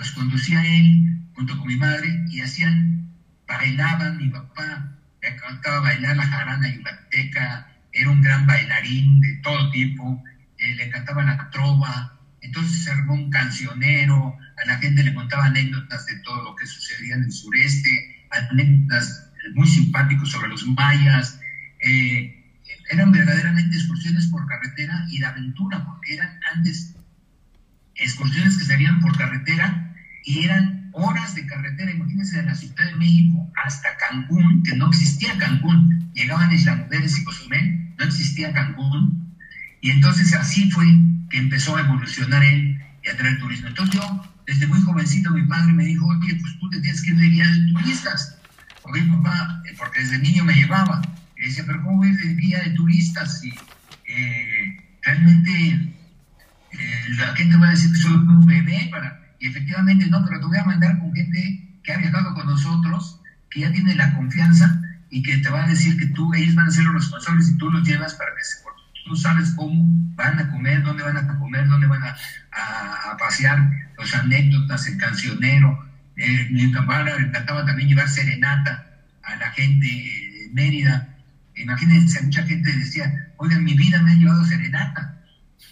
los 0.00 0.12
conducía 0.12 0.64
él 0.64 1.21
junto 1.35 1.59
con 1.59 1.66
mi 1.66 1.76
madre 1.76 2.25
y 2.30 2.40
hacían, 2.40 3.12
bailaban, 3.47 4.16
mi 4.16 4.30
papá 4.30 4.97
le 5.21 5.28
encantaba 5.28 5.80
bailar 5.80 6.16
la 6.16 6.26
jarana 6.26 6.69
yucateca, 6.69 7.66
era 7.92 8.09
un 8.09 8.23
gran 8.23 8.47
bailarín 8.47 9.21
de 9.21 9.35
todo 9.42 9.71
tipo, 9.71 10.25
eh, 10.57 10.75
le 10.75 10.85
encantaba 10.87 11.23
la 11.23 11.50
trova, 11.50 12.19
entonces 12.40 12.83
se 12.83 12.90
armó 12.90 13.12
un 13.12 13.28
cancionero, 13.28 14.38
a 14.62 14.66
la 14.66 14.78
gente 14.78 15.02
le 15.02 15.14
contaba 15.14 15.45
anécdotas 15.45 16.07
de 16.07 16.16
todo 16.21 16.45
lo 16.45 16.57
que 16.57 16.66
sucedía 16.66 17.16
en 17.16 17.25
el 17.25 17.33
sureste, 17.33 18.25
anécdotas 18.30 19.30
muy 19.54 19.69
simpáticos 19.69 20.30
sobre 20.30 20.49
los 20.49 20.66
mayas, 20.66 21.38
eh, 21.83 22.42
eran 22.88 23.12
verdaderamente 23.12 23.76
excursiones 23.76 24.28
por 24.28 24.47
carretera 24.47 25.04
y 25.11 25.19
de 25.19 25.26
aventura, 25.26 25.85
porque 25.85 26.14
eran 26.14 26.40
antes 26.54 26.97
excursiones 27.97 28.57
que 28.57 28.64
salían 28.64 29.00
por 29.00 29.16
carretera 29.19 29.88
y 30.25 30.45
eran 30.45 30.91
horas 30.93 31.35
de 31.35 31.47
carretera, 31.47 31.91
imagínense 31.91 32.37
de 32.37 32.45
la 32.45 32.55
Ciudad 32.55 32.85
de 32.85 32.97
México 32.97 33.50
hasta 33.65 33.97
Cancún, 33.97 34.62
que 34.62 34.77
no 34.77 34.89
existía 34.89 35.37
Cancún, 35.39 36.11
llegaban 36.15 36.53
Isla 36.53 36.77
Mujeres 36.77 37.19
y 37.19 37.25
Cozumel, 37.25 37.95
no 37.99 38.05
existía 38.05 38.53
Cancún, 38.53 39.37
y 39.81 39.91
entonces 39.91 40.35
así 40.35 40.71
fue 40.71 40.85
que 41.31 41.39
empezó 41.39 41.77
a 41.77 41.81
evolucionar 41.81 42.43
él 42.45 42.83
y 43.05 43.09
a 43.09 43.17
traer 43.17 43.39
turismo. 43.39 43.69
Entonces 43.69 43.95
yo, 43.95 44.35
desde 44.47 44.67
muy 44.67 44.81
jovencito, 44.81 45.31
mi 45.31 45.45
padre 45.45 45.73
me 45.73 45.85
dijo, 45.85 46.07
oye, 46.07 46.35
pues 46.35 46.59
tú 46.59 46.69
te 46.71 46.81
tienes 46.81 47.03
que 47.03 47.11
ir 47.11 47.17
de 47.17 47.29
guía 47.29 47.47
de 47.47 47.73
turistas. 47.73 48.39
Oye, 48.83 49.03
papá, 49.03 49.62
eh, 49.67 49.75
porque 49.79 50.00
desde 50.00 50.19
niño 50.19 50.45
me 50.45 50.55
llevaba. 50.55 51.00
Y 51.39 51.43
decía, 51.43 51.65
pero 51.67 51.83
¿cómo 51.83 51.99
voy 51.99 52.12
de 52.12 52.35
guía 52.35 52.62
de 52.62 52.71
turistas? 52.71 53.43
Y 53.45 53.55
eh, 54.12 54.77
realmente 55.03 55.95
la 57.17 57.35
gente 57.37 57.57
va 57.57 57.69
a 57.69 57.71
decir 57.71 57.91
que 57.91 57.97
soy 57.97 58.12
un 58.12 58.47
bebé 58.47 58.89
para... 58.91 59.20
Y 59.41 59.49
efectivamente 59.49 60.07
no, 60.07 60.25
pero 60.25 60.39
te 60.39 60.47
voy 60.47 60.59
a 60.59 60.65
mandar 60.65 60.99
con 60.99 61.13
gente 61.13 61.81
que 61.83 61.93
ha 61.93 61.99
viajado 61.99 62.35
con 62.35 62.47
nosotros, 62.47 63.21
que 63.51 63.61
ya 63.61 63.73
tiene 63.73 63.95
la 63.97 64.15
confianza 64.15 64.81
y 65.11 65.23
que 65.23 65.39
te 65.39 65.49
va 65.49 65.65
a 65.65 65.69
decir 65.69 65.99
que 65.99 66.07
tú, 66.09 66.33
ellos 66.35 66.55
van 66.55 66.69
a 66.69 66.71
ser 66.71 66.85
los 66.85 66.95
responsables 66.95 67.49
y 67.49 67.59
tú 67.59 67.71
los 67.71 67.87
llevas 67.87 68.15
para 68.15 68.31
que 68.37 68.45
se 68.45 68.61
tú 69.11 69.17
sabes 69.17 69.51
cómo 69.57 69.85
van 70.15 70.39
a 70.39 70.51
comer, 70.51 70.83
dónde 70.85 71.03
van 71.03 71.17
a 71.17 71.39
comer, 71.39 71.67
dónde 71.67 71.89
van 71.89 72.03
a, 72.03 72.17
pasear, 73.19 73.59
las 73.99 74.15
anécdotas, 74.15 74.87
el 74.87 74.97
cancionero. 74.99 75.85
Eh, 76.17 76.71
papá 76.73 77.03
le 77.03 77.17
encantaba 77.17 77.67
también 77.67 77.89
llevar 77.89 78.09
serenata 78.09 78.87
a 79.25 79.37
la 79.37 79.51
gente 79.51 79.87
de 79.87 80.51
Mérida. 80.53 81.17
Imagínense, 81.57 82.23
mucha 82.23 82.45
gente 82.45 82.73
decía, 82.73 83.33
oigan, 83.37 83.65
mi 83.65 83.75
vida 83.75 84.01
me 84.01 84.13
ha 84.13 84.15
llevado 84.15 84.45
serenata. 84.45 85.17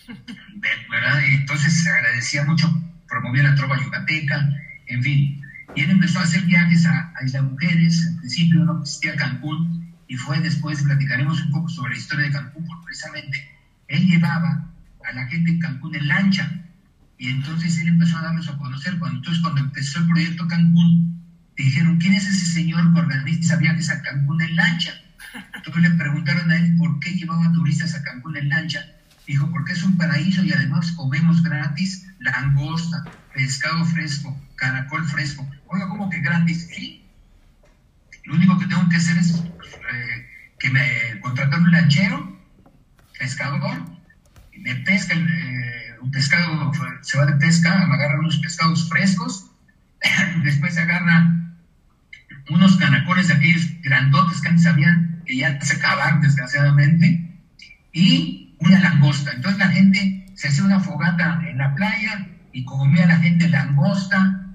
¿verdad? 0.90 1.20
entonces 1.24 1.82
se 1.82 1.90
agradecía 1.90 2.44
mucho, 2.44 2.68
promovía 3.08 3.44
la 3.44 3.54
trova 3.54 3.82
yucateca, 3.82 4.48
en 4.86 5.02
fin. 5.02 5.40
Y 5.74 5.82
él 5.82 5.90
empezó 5.90 6.18
a 6.18 6.22
hacer 6.22 6.42
viajes 6.42 6.86
a, 6.86 7.12
a 7.16 7.24
Isla 7.24 7.42
Mujeres, 7.42 8.06
en 8.06 8.16
principio 8.18 8.64
no 8.64 8.80
existía 8.80 9.16
Cancún, 9.16 9.94
y 10.06 10.16
fue 10.16 10.40
después, 10.40 10.82
platicaremos 10.82 11.40
un 11.42 11.50
poco 11.50 11.68
sobre 11.68 11.92
la 11.92 11.98
historia 11.98 12.26
de 12.26 12.32
Cancún, 12.32 12.66
porque 12.66 12.84
precisamente 12.86 13.48
él 13.88 14.06
llevaba 14.06 14.70
a 15.04 15.12
la 15.12 15.26
gente 15.26 15.50
en 15.50 15.58
Cancún 15.58 15.94
en 15.94 16.08
lancha, 16.08 16.50
y 17.18 17.28
entonces 17.28 17.78
él 17.78 17.88
empezó 17.88 18.18
a 18.18 18.22
darlos 18.22 18.48
a 18.48 18.56
conocer. 18.56 18.98
Cuando, 18.98 19.18
entonces, 19.18 19.42
cuando 19.42 19.60
empezó 19.60 19.98
el 19.98 20.06
proyecto 20.06 20.46
Cancún, 20.46 21.20
dijeron, 21.56 21.98
¿quién 21.98 22.14
es 22.14 22.28
ese 22.28 22.46
señor 22.52 22.92
que 22.94 23.00
organiza 23.00 23.56
viajes 23.56 23.90
a 23.90 24.00
Cancún 24.02 24.40
en 24.40 24.54
lancha? 24.54 24.92
Entonces 25.54 25.82
le 25.82 25.90
preguntaron 25.90 26.50
a 26.50 26.56
él 26.56 26.76
por 26.76 27.00
qué 27.00 27.10
llevaba 27.10 27.52
turistas 27.52 27.94
a 27.94 28.02
Cancún 28.02 28.36
en 28.36 28.48
lancha 28.48 28.80
Dijo, 29.28 29.50
porque 29.50 29.74
es 29.74 29.82
un 29.82 29.98
paraíso 29.98 30.42
y 30.42 30.52
además 30.54 30.90
comemos 30.92 31.42
gratis 31.42 32.08
langosta, 32.18 33.04
pescado 33.34 33.84
fresco, 33.84 34.34
caracol 34.56 35.06
fresco. 35.06 35.46
Oiga, 35.66 35.86
¿cómo 35.86 36.08
que 36.08 36.18
gratis? 36.20 36.66
Sí. 36.74 37.04
Lo 38.24 38.36
único 38.36 38.58
que 38.58 38.66
tengo 38.66 38.88
que 38.88 38.96
hacer 38.96 39.18
es 39.18 39.34
eh, 39.34 40.26
que 40.58 40.70
me 40.70 41.20
contratar 41.20 41.60
un 41.60 41.70
lanchero, 41.70 42.40
pescador, 43.18 43.76
y 44.50 44.60
me 44.60 44.76
pesca 44.76 45.14
eh, 45.14 45.96
un 46.00 46.10
pescado, 46.10 46.72
se 47.02 47.18
va 47.18 47.26
de 47.26 47.34
pesca, 47.34 47.86
me 47.86 47.96
agarra 47.96 48.20
unos 48.20 48.38
pescados 48.38 48.88
frescos, 48.88 49.50
después 50.42 50.72
se 50.72 50.80
agarra 50.80 51.34
unos 52.48 52.78
caracoles 52.78 53.28
de 53.28 53.34
aquellos 53.34 53.66
grandotes 53.82 54.40
que 54.40 54.48
antes 54.48 54.64
sabían 54.64 55.22
que 55.26 55.36
ya 55.36 55.60
se 55.60 55.76
acabaron 55.76 56.22
desgraciadamente, 56.22 57.42
y 57.92 58.47
una 58.60 58.80
langosta. 58.80 59.32
Entonces 59.32 59.58
la 59.58 59.68
gente 59.68 60.26
se 60.34 60.48
hacía 60.48 60.64
una 60.64 60.80
fogata 60.80 61.42
en 61.48 61.58
la 61.58 61.74
playa 61.74 62.28
y 62.52 62.64
comía 62.64 63.06
la 63.06 63.18
gente 63.18 63.48
langosta, 63.48 64.46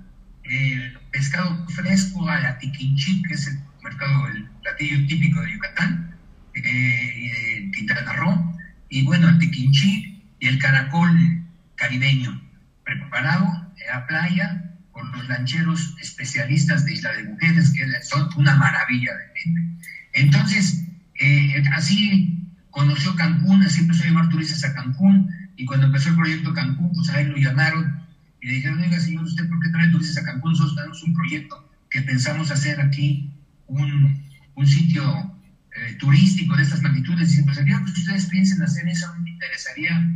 el 0.43 0.98
pescado 1.12 1.65
fresco 1.69 2.29
a 2.29 2.39
la 2.39 2.57
que 2.57 2.67
es 3.31 3.48
el 3.48 3.60
mercado, 3.83 4.27
el 4.27 4.45
platillo 4.62 5.07
típico 5.07 5.41
de 5.41 5.53
Yucatán, 5.53 6.15
eh, 6.55 7.13
y 7.15 7.29
de 7.29 7.72
Quintana 7.72 8.13
Roo, 8.13 8.57
y 8.89 9.03
bueno, 9.03 9.29
el 9.29 9.39
tiquinchi 9.39 10.24
y 10.39 10.48
el 10.48 10.60
caracol 10.60 11.43
caribeño, 11.75 12.41
preparado 12.83 13.45
en 13.77 13.88
la 13.88 14.05
playa 14.05 14.63
por 14.91 15.05
los 15.15 15.27
lancheros 15.27 15.95
especialistas 16.00 16.86
de 16.86 16.93
Isla 16.93 17.13
de 17.13 17.24
Mujeres, 17.24 17.72
que 17.72 17.86
son 18.03 18.29
una 18.38 18.55
maravilla 18.55 19.12
de 19.13 19.39
gente. 19.39 19.88
Entonces, 20.13 20.86
eh, 21.19 21.63
así 21.74 22.42
conoció 22.73 23.15
Cancún, 23.15 23.61
así 23.61 23.81
empezó 23.81 24.03
a 24.03 24.07
llevar 24.07 24.29
turistas 24.29 24.63
a 24.65 24.73
Cancún, 24.73 25.29
y 25.55 25.65
cuando 25.65 25.85
empezó 25.85 26.09
el 26.09 26.15
proyecto 26.15 26.53
Cancún, 26.53 26.91
pues 26.93 27.09
a 27.11 27.21
él 27.21 27.29
lo 27.29 27.37
llamaron 27.37 28.01
y 28.41 28.47
le 28.47 28.53
dijeron, 28.55 28.81
oiga, 28.81 28.99
señor, 28.99 29.23
¿usted 29.23 29.47
por 29.47 29.59
qué 29.61 29.69
trae 29.69 29.89
turistas 29.89 30.23
a 30.23 30.25
Cancún? 30.25 30.51
Nosotros 30.51 30.75
tenemos 30.75 31.03
un 31.03 31.13
proyecto 31.13 31.69
que 31.89 32.01
pensamos 32.01 32.49
hacer 32.49 32.81
aquí, 32.81 33.31
un, 33.67 34.23
un 34.55 34.67
sitio 34.67 35.39
eh, 35.75 35.95
turístico 35.99 36.55
de 36.55 36.63
estas 36.63 36.81
magnitudes. 36.81 37.29
Dice, 37.29 37.43
pues 37.43 37.59
aquello 37.59 37.85
que 37.85 37.91
ustedes 37.91 38.25
piensen 38.25 38.61
hacer 38.63 38.87
eso, 38.87 39.07
me 39.21 39.29
interesaría 39.29 40.11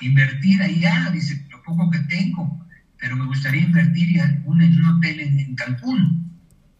invertir 0.00 0.62
allá, 0.62 1.10
dice, 1.12 1.44
lo 1.50 1.62
poco 1.62 1.90
que 1.90 1.98
tengo, 2.00 2.64
pero 3.00 3.16
me 3.16 3.26
gustaría 3.26 3.62
invertir 3.62 4.20
en 4.20 4.42
un, 4.46 4.62
en 4.62 4.78
un 4.78 4.96
hotel 4.96 5.20
en, 5.20 5.54
Cancún. 5.56 6.30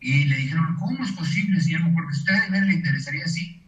Y 0.01 0.25
le 0.25 0.37
dijeron, 0.37 0.77
¿cómo 0.77 1.05
es 1.05 1.13
posible, 1.13 1.61
señor? 1.61 1.83
Porque 1.93 2.15
a 2.15 2.19
usted 2.19 2.43
de 2.45 2.51
ver 2.51 2.63
le 2.67 2.75
interesaría 2.75 3.25
así. 3.25 3.62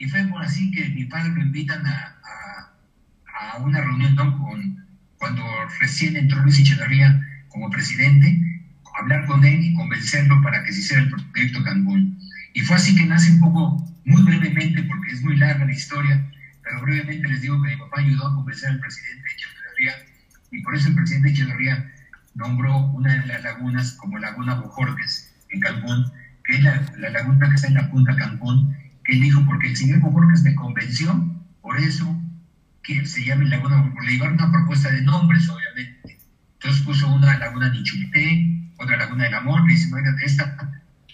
Y 0.00 0.08
fue 0.08 0.24
por 0.24 0.42
así 0.42 0.70
que 0.70 0.88
mi 0.88 1.04
padre 1.04 1.28
lo 1.28 1.42
invitan 1.42 1.86
a, 1.86 2.16
a, 3.52 3.58
una 3.58 3.82
reunión 3.82 4.16
con, 4.16 4.86
cuando 5.18 5.42
recién 5.78 6.16
entró 6.16 6.40
Luis 6.40 6.58
Echeverría 6.58 7.20
como 7.48 7.68
presidente, 7.68 8.62
hablar 8.98 9.26
con 9.26 9.44
él 9.44 9.62
y 9.62 9.74
convencerlo 9.74 10.40
para 10.42 10.64
que 10.64 10.72
se 10.72 10.80
hiciera 10.80 11.02
el 11.02 11.10
proyecto 11.10 11.62
Cancún. 11.64 12.18
Y 12.54 12.60
fue 12.62 12.76
así 12.76 12.96
que 12.96 13.04
nace 13.04 13.30
un 13.32 13.40
poco, 13.40 13.94
muy 14.06 14.22
brevemente, 14.22 14.82
porque 14.84 15.10
es 15.10 15.22
muy 15.22 15.36
larga 15.36 15.66
la 15.66 15.72
historia, 15.72 16.32
pero 16.62 16.80
brevemente 16.80 17.28
les 17.28 17.42
digo 17.42 17.62
que 17.62 17.68
mi 17.68 17.76
papá 17.76 18.00
ayudó 18.00 18.26
a 18.26 18.34
convencer 18.36 18.70
al 18.70 18.80
presidente 18.80 19.28
Echeverría 19.34 19.92
y 20.50 20.62
por 20.62 20.76
eso 20.76 20.88
el 20.88 20.94
presidente 20.94 21.28
Echeverría 21.28 21.92
nombró 22.34 22.86
una 22.86 23.20
de 23.20 23.26
las 23.26 23.42
lagunas 23.42 23.92
como 23.92 24.18
Laguna 24.18 24.54
Bojorques 24.54 25.30
en 25.50 25.60
Cancún, 25.60 26.10
que 26.46 26.54
es 26.54 26.62
la, 26.62 26.90
la 26.96 27.10
laguna 27.10 27.50
que 27.50 27.56
está 27.56 27.68
en 27.68 27.74
la 27.74 27.90
punta 27.90 28.16
Cancún 28.16 28.74
él 29.06 29.20
dijo, 29.20 29.44
porque 29.44 29.68
el 29.68 29.76
señor 29.76 30.00
Bojorquez 30.00 30.42
me 30.42 30.54
convenció, 30.54 31.12
por 31.60 31.78
eso 31.78 32.16
que 32.82 33.04
se 33.06 33.24
llame 33.24 33.46
Laguna, 33.46 33.92
le 34.04 34.12
iba 34.12 34.28
una 34.28 34.50
propuesta 34.50 34.90
de 34.90 35.02
nombres, 35.02 35.48
obviamente. 35.48 36.18
Entonces 36.54 36.82
puso 36.82 37.12
una 37.12 37.38
Laguna 37.38 37.70
Nichupté, 37.70 38.72
otra 38.78 38.96
Laguna 38.96 39.24
del 39.24 39.34
Amor, 39.34 39.66
le 39.66 39.74
dice, 39.74 39.92
oiga, 39.94 40.14
esta, 40.24 40.56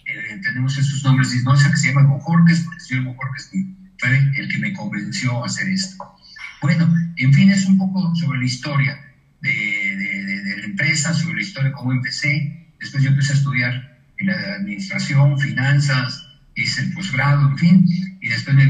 eh, 0.04 0.40
tenemos 0.42 0.76
esos 0.78 1.02
nombres, 1.04 1.34
y 1.34 1.42
no, 1.42 1.54
esa 1.54 1.70
que 1.70 1.76
se 1.76 1.88
llama 1.88 2.06
Bojorquez, 2.08 2.60
porque 2.60 2.78
el 2.78 2.84
señor 2.84 3.04
Bojorquez 3.04 3.50
fue 3.98 4.32
el 4.36 4.48
que 4.48 4.58
me 4.58 4.72
convenció 4.72 5.42
a 5.42 5.46
hacer 5.46 5.68
esto. 5.68 6.04
Bueno, 6.62 6.92
en 7.16 7.32
fin, 7.32 7.50
es 7.50 7.66
un 7.66 7.78
poco 7.78 8.14
sobre 8.14 8.38
la 8.38 8.44
historia 8.44 8.98
de, 9.40 9.50
de, 9.50 10.42
de 10.42 10.56
la 10.58 10.64
empresa, 10.66 11.12
sobre 11.14 11.36
la 11.36 11.42
historia 11.42 11.70
de 11.70 11.76
cómo 11.76 11.92
empecé. 11.92 12.72
Después 12.80 13.02
yo 13.02 13.10
empecé 13.10 13.32
a 13.32 13.36
estudiar 13.36 14.02
en 14.18 14.26
la 14.26 14.54
administración, 14.56 15.38
finanzas, 15.38 16.25
hice 16.56 16.80
el 16.80 16.92
posgrado, 16.92 17.48
en 17.50 17.58
fin, 17.58 17.86
y 18.20 18.28
después 18.28 18.56
me, 18.56 18.66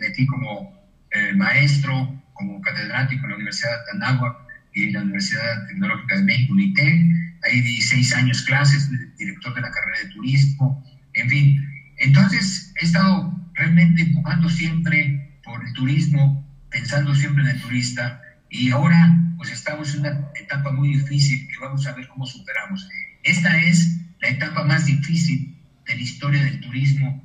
metí 0.00 0.26
como 0.26 0.72
eh, 1.12 1.32
maestro, 1.34 2.20
como 2.34 2.60
catedrático 2.60 3.24
en 3.24 3.30
la 3.30 3.36
Universidad 3.36 3.84
de 3.86 3.90
Anáhuac 3.92 4.36
y 4.74 4.84
en 4.84 4.92
la 4.92 5.02
Universidad 5.02 5.66
Tecnológica 5.68 6.16
de 6.16 6.24
México, 6.24 6.52
UNITEC. 6.52 7.00
Ahí 7.44 7.60
di 7.60 7.80
seis 7.80 8.14
años 8.14 8.42
clases, 8.42 8.90
director 9.16 9.54
de 9.54 9.60
la 9.60 9.70
carrera 9.70 9.98
de 10.04 10.08
turismo, 10.10 10.84
en 11.14 11.28
fin. 11.28 11.68
Entonces 11.98 12.72
he 12.80 12.84
estado 12.84 13.32
realmente 13.54 14.02
empujando 14.02 14.48
siempre 14.48 15.38
por 15.44 15.64
el 15.64 15.72
turismo, 15.74 16.44
pensando 16.70 17.14
siempre 17.14 17.44
en 17.44 17.50
el 17.50 17.60
turista, 17.60 18.20
y 18.50 18.70
ahora 18.70 19.18
pues 19.36 19.50
estamos 19.50 19.94
en 19.94 20.00
una 20.00 20.28
etapa 20.40 20.72
muy 20.72 20.94
difícil 20.94 21.48
que 21.48 21.58
vamos 21.60 21.86
a 21.86 21.92
ver 21.92 22.06
cómo 22.08 22.26
superamos. 22.26 22.88
Esta 23.22 23.58
es 23.60 23.98
la 24.20 24.28
etapa 24.28 24.64
más 24.64 24.86
difícil 24.86 25.51
de 25.86 25.94
la 25.94 26.00
historia 26.00 26.42
del 26.44 26.60
turismo. 26.60 27.22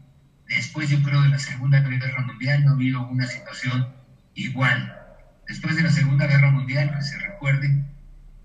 Después, 0.47 0.89
yo 0.89 1.01
creo, 1.01 1.21
de 1.21 1.29
la 1.29 1.39
Segunda 1.39 1.81
Guerra 1.81 2.21
Mundial 2.25 2.63
no 2.63 2.71
ha 2.71 2.73
habido 2.73 3.07
una 3.07 3.27
situación 3.27 3.87
igual. 4.33 4.93
Después 5.47 5.75
de 5.75 5.83
la 5.83 5.91
Segunda 5.91 6.27
Guerra 6.27 6.51
Mundial, 6.51 6.93
que 6.95 7.01
se 7.01 7.17
recuerde, 7.19 7.83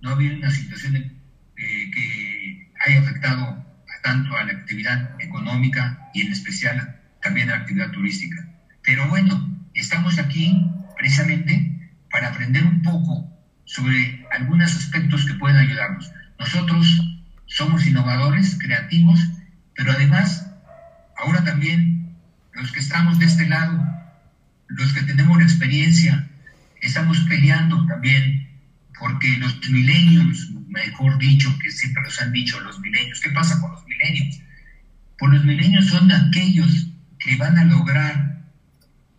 no 0.01 0.11
ha 0.11 0.13
habido 0.13 0.37
una 0.37 0.51
situación 0.51 0.97
eh, 0.97 1.91
que 1.91 2.73
haya 2.85 3.01
afectado 3.01 3.65
tanto 4.03 4.37
a 4.37 4.45
la 4.45 4.53
actividad 4.53 5.21
económica 5.21 6.11
y 6.13 6.23
en 6.23 6.33
especial 6.33 7.01
también 7.23 7.49
a 7.49 7.57
la 7.57 7.63
actividad 7.63 7.91
turística. 7.91 8.49
Pero 8.83 9.09
bueno, 9.09 9.49
estamos 9.75 10.19
aquí 10.19 10.71
precisamente 10.97 11.97
para 12.11 12.29
aprender 12.29 12.65
un 12.65 12.83
poco 12.83 13.29
sobre 13.65 14.27
algunos 14.33 14.77
aspectos 14.77 15.25
que 15.25 15.35
pueden 15.35 15.57
ayudarnos. 15.57 16.11
Nosotros 16.39 17.01
somos 17.47 17.87
innovadores, 17.87 18.59
creativos, 18.59 19.21
pero 19.75 19.93
además, 19.93 20.47
ahora 21.17 21.45
también 21.45 22.17
los 22.53 22.73
que 22.73 22.81
estamos 22.81 23.19
de 23.19 23.27
este 23.27 23.49
lado, 23.49 23.87
los 24.69 24.93
que 24.93 25.03
tenemos 25.03 25.39
la 25.39 25.45
experiencia, 25.45 26.29
estamos 26.81 27.19
peleando 27.21 27.87
también 27.87 28.49
porque 28.99 29.37
los 29.39 29.59
milenios, 29.71 30.51
mejor 30.69 31.19
dicho, 31.19 31.57
que 31.59 31.71
siempre 31.71 32.03
los 32.03 32.21
han 32.21 32.33
dicho 32.33 32.61
los 32.61 32.81
milenios, 32.81 33.21
¿qué 33.21 33.31
pasa 33.31 33.61
con 33.61 33.73
los 33.73 33.85
milenios? 33.87 34.41
Pues 35.19 35.33
los 35.33 35.45
milenios 35.45 35.87
son 35.87 36.11
aquellos 36.11 36.89
que 37.19 37.37
van 37.37 37.59
a 37.59 37.65
lograr, 37.65 38.43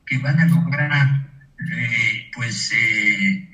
que 0.06 0.18
van 0.20 0.40
a 0.40 0.46
lograr, 0.46 1.30
eh, 1.72 2.32
pues, 2.34 2.72
eh, 2.74 3.50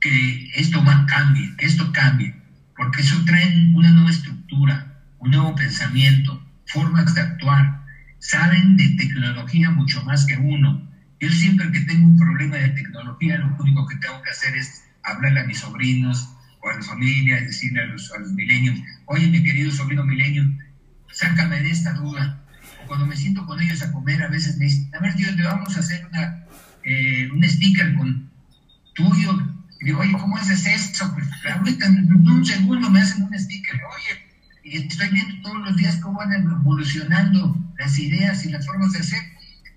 que 0.00 0.50
esto 0.56 0.84
va, 0.84 1.06
cambie, 1.06 1.56
que 1.56 1.66
esto 1.66 1.92
cambie 1.92 2.34
porque 2.76 3.02
eso 3.02 3.22
trae 3.24 3.70
una 3.74 3.90
nueva 3.90 4.10
estructura, 4.10 4.93
un 5.24 5.30
nuevo 5.30 5.54
pensamiento, 5.54 6.46
formas 6.66 7.14
de 7.14 7.22
actuar, 7.22 7.82
saben 8.18 8.76
de 8.76 8.90
tecnología 8.90 9.70
mucho 9.70 10.04
más 10.04 10.26
que 10.26 10.36
uno. 10.36 10.86
Yo 11.18 11.30
siempre 11.30 11.72
que 11.72 11.80
tengo 11.80 12.06
un 12.06 12.18
problema 12.18 12.56
de 12.56 12.68
tecnología, 12.70 13.38
lo 13.38 13.56
único 13.58 13.86
que 13.86 13.96
tengo 13.96 14.20
que 14.22 14.30
hacer 14.30 14.54
es 14.54 14.84
hablarle 15.02 15.40
a 15.40 15.44
mis 15.44 15.60
sobrinos 15.60 16.28
o 16.60 16.68
a 16.68 16.76
la 16.76 16.82
familia, 16.82 17.40
decirle 17.40 17.82
a 17.82 17.86
los, 17.86 18.12
a 18.12 18.18
los 18.18 18.32
milenios, 18.32 18.78
oye 19.06 19.26
mi 19.28 19.42
querido 19.42 19.70
sobrino 19.70 20.04
milenio, 20.04 20.44
sácame 21.10 21.60
de 21.60 21.70
esta 21.70 21.94
duda. 21.94 22.44
O 22.82 22.86
cuando 22.86 23.06
me 23.06 23.16
siento 23.16 23.46
con 23.46 23.60
ellos 23.60 23.82
a 23.82 23.92
comer, 23.92 24.22
a 24.22 24.28
veces 24.28 24.58
me 24.58 24.66
dicen, 24.66 24.90
a 24.94 25.00
ver, 25.00 25.14
tío, 25.14 25.34
te 25.34 25.42
vamos 25.42 25.74
a 25.74 25.80
hacer 25.80 26.06
una, 26.06 26.44
eh, 26.84 27.30
un 27.32 27.42
sticker 27.42 27.94
con 27.94 28.30
tuyo 28.94 29.54
digo, 29.84 30.00
oye, 30.00 30.12
¿cómo 30.12 30.36
haces 30.36 30.66
eso? 30.66 31.12
Pues 31.14 31.28
ahorita 31.44 31.86
en 31.86 32.10
un 32.10 32.44
segundo 32.44 32.90
me 32.90 33.00
hacen 33.00 33.22
un 33.22 33.38
sticker, 33.38 33.74
oye, 33.74 34.23
y 34.64 34.78
estoy 34.78 35.10
viendo 35.10 35.34
todos 35.42 35.60
los 35.60 35.76
días 35.76 35.98
cómo 35.98 36.18
van 36.18 36.32
evolucionando 36.32 37.54
las 37.78 37.98
ideas 37.98 38.44
y 38.46 38.50
las 38.50 38.64
formas 38.66 38.92
de 38.92 39.00
hacer. 39.00 39.20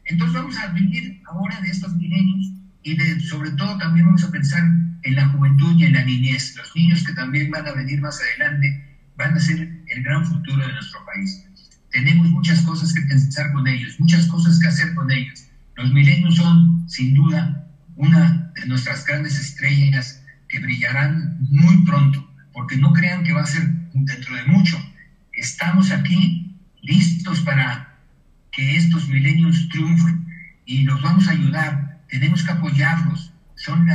Entonces 0.05 0.33
vamos 0.33 0.57
a 0.57 0.67
vivir 0.67 1.21
ahora 1.27 1.59
de 1.59 1.69
estos 1.69 1.93
milenios 1.95 2.53
y 2.83 2.95
de, 2.95 3.19
sobre 3.19 3.51
todo 3.51 3.77
también 3.77 4.05
vamos 4.05 4.23
a 4.23 4.31
pensar 4.31 4.63
en 5.03 5.15
la 5.15 5.27
juventud 5.27 5.77
y 5.77 5.83
en 5.83 5.93
la 5.93 6.05
niñez. 6.05 6.55
Los 6.55 6.73
niños 6.73 7.03
que 7.03 7.13
también 7.13 7.51
van 7.51 7.67
a 7.67 7.73
venir 7.73 7.99
más 7.99 8.17
adelante 8.21 8.97
van 9.17 9.35
a 9.35 9.39
ser 9.39 9.59
el 9.59 10.03
gran 10.03 10.25
futuro 10.25 10.65
de 10.65 10.71
nuestro 10.71 11.05
país. 11.05 11.43
Tenemos 11.91 12.29
muchas 12.29 12.61
cosas 12.61 12.93
que 12.93 13.01
pensar 13.01 13.51
con 13.51 13.67
ellos, 13.67 13.99
muchas 13.99 14.25
cosas 14.27 14.57
que 14.57 14.67
hacer 14.67 14.95
con 14.95 15.11
ellos. 15.11 15.47
Los 15.75 15.91
milenios 15.91 16.37
son, 16.37 16.87
sin 16.87 17.13
duda, 17.13 17.67
una 17.95 18.53
de 18.55 18.67
nuestras 18.67 19.05
grandes 19.05 19.37
estrellas 19.37 20.23
que 20.47 20.59
brillarán 20.59 21.39
muy 21.49 21.83
pronto, 21.83 22.25
porque 22.53 22.77
no 22.77 22.93
crean 22.93 23.23
que 23.23 23.33
va 23.33 23.41
a 23.41 23.47
ser 23.47 23.76
dentro 24.05 24.35
de 24.35 24.43
mucho. 24.45 24.77
Estamos 25.33 25.91
aquí 25.91 26.55
listos 26.81 27.41
para 27.41 27.99
que 28.51 28.75
estos 28.75 29.07
milenios 29.07 29.67
triunfen 29.69 30.25
y 30.65 30.83
los 30.83 31.01
vamos 31.01 31.27
a 31.27 31.31
ayudar, 31.31 32.01
tenemos 32.09 32.43
que 32.43 32.51
apoyarlos, 32.51 33.31
son 33.55 33.87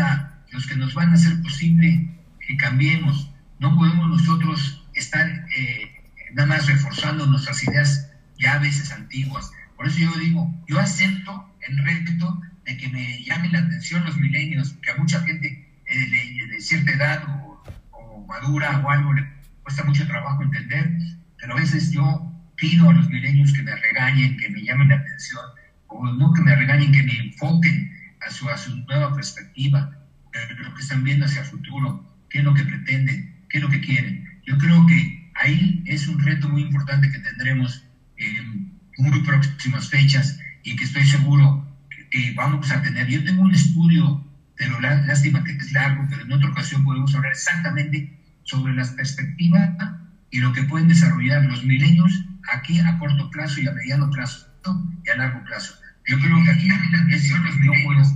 los 0.52 0.66
que 0.66 0.76
nos 0.76 0.94
van 0.94 1.10
a 1.10 1.14
hacer 1.14 1.40
posible 1.42 2.08
que 2.46 2.56
cambiemos. 2.56 3.30
No 3.58 3.74
podemos 3.76 4.08
nosotros 4.08 4.84
estar 4.94 5.26
eh, 5.56 5.90
nada 6.32 6.48
más 6.48 6.66
reforzando 6.66 7.26
nuestras 7.26 7.62
ideas 7.62 8.10
ya 8.38 8.54
a 8.54 8.58
veces 8.58 8.90
antiguas. 8.92 9.50
Por 9.76 9.86
eso 9.86 9.98
yo 9.98 10.14
digo, 10.18 10.52
yo 10.68 10.78
acepto 10.78 11.52
el 11.68 11.78
reto 11.78 12.40
de 12.64 12.76
que 12.76 12.88
me 12.88 13.22
llamen 13.24 13.52
la 13.52 13.60
atención 13.60 14.04
los 14.04 14.16
milenios, 14.16 14.74
que 14.82 14.90
a 14.90 14.96
mucha 14.96 15.20
gente 15.22 15.68
eh, 15.86 16.10
de, 16.10 16.60
cierta 16.60 16.92
edad 16.92 17.24
o, 17.28 18.26
madura 18.26 18.80
o 18.84 18.90
algo 18.90 19.12
le 19.12 19.26
cuesta 19.72 19.84
mucho 19.84 20.06
trabajo 20.06 20.42
entender, 20.42 20.98
pero 21.40 21.54
a 21.54 21.56
veces 21.56 21.90
yo 21.92 22.30
pido 22.56 22.90
a 22.90 22.92
los 22.92 23.08
milenios 23.08 23.54
que 23.54 23.62
me 23.62 23.74
regañen, 23.74 24.36
que 24.36 24.50
me 24.50 24.62
llamen 24.62 24.88
la 24.88 24.96
atención, 24.96 25.40
o 25.86 26.06
no 26.12 26.30
que 26.34 26.42
me 26.42 26.54
regañen, 26.54 26.92
que 26.92 27.02
me 27.02 27.16
enfoquen 27.16 27.90
a 28.20 28.30
su, 28.30 28.50
a 28.50 28.58
su 28.58 28.76
nueva 28.84 29.14
perspectiva, 29.14 29.96
lo 30.58 30.74
que 30.74 30.82
están 30.82 31.02
viendo 31.04 31.24
hacia 31.24 31.40
el 31.40 31.46
futuro, 31.46 32.04
qué 32.28 32.40
es 32.40 32.44
lo 32.44 32.52
que 32.52 32.64
pretenden, 32.64 33.46
qué 33.48 33.58
es 33.58 33.64
lo 33.64 33.70
que 33.70 33.80
quieren. 33.80 34.40
Yo 34.46 34.58
creo 34.58 34.86
que 34.86 35.30
ahí 35.36 35.82
es 35.86 36.06
un 36.06 36.20
reto 36.20 36.50
muy 36.50 36.60
importante 36.60 37.10
que 37.10 37.18
tendremos 37.20 37.82
en 38.18 38.78
muy 38.98 39.20
próximas 39.22 39.88
fechas 39.88 40.38
y 40.64 40.76
que 40.76 40.84
estoy 40.84 41.04
seguro 41.06 41.66
que 42.10 42.34
vamos 42.34 42.70
a 42.70 42.82
tener. 42.82 43.06
Yo 43.06 43.24
tengo 43.24 43.40
un 43.40 43.54
estudio, 43.54 44.22
pero 44.54 44.78
lástima 44.80 45.42
que 45.44 45.52
es 45.52 45.72
largo, 45.72 46.06
pero 46.10 46.24
en 46.24 46.32
otra 46.32 46.50
ocasión 46.50 46.84
podemos 46.84 47.14
hablar 47.14 47.32
exactamente 47.32 48.11
sobre 48.44 48.74
las 48.74 48.90
perspectivas 48.90 49.70
y 50.30 50.40
lo 50.40 50.52
que 50.52 50.62
pueden 50.62 50.88
desarrollar 50.88 51.44
los 51.44 51.64
milenios 51.64 52.24
aquí 52.52 52.78
a 52.80 52.98
corto 52.98 53.30
plazo 53.30 53.60
y 53.60 53.68
a 53.68 53.72
mediano 53.72 54.10
plazo 54.10 54.46
y 55.04 55.10
a 55.10 55.16
largo 55.16 55.42
plazo. 55.44 55.74
Yo 56.06 56.18
creo 56.18 56.42
que 56.42 56.50
aquí 56.50 56.68
es 57.10 57.28
yo 57.28 57.36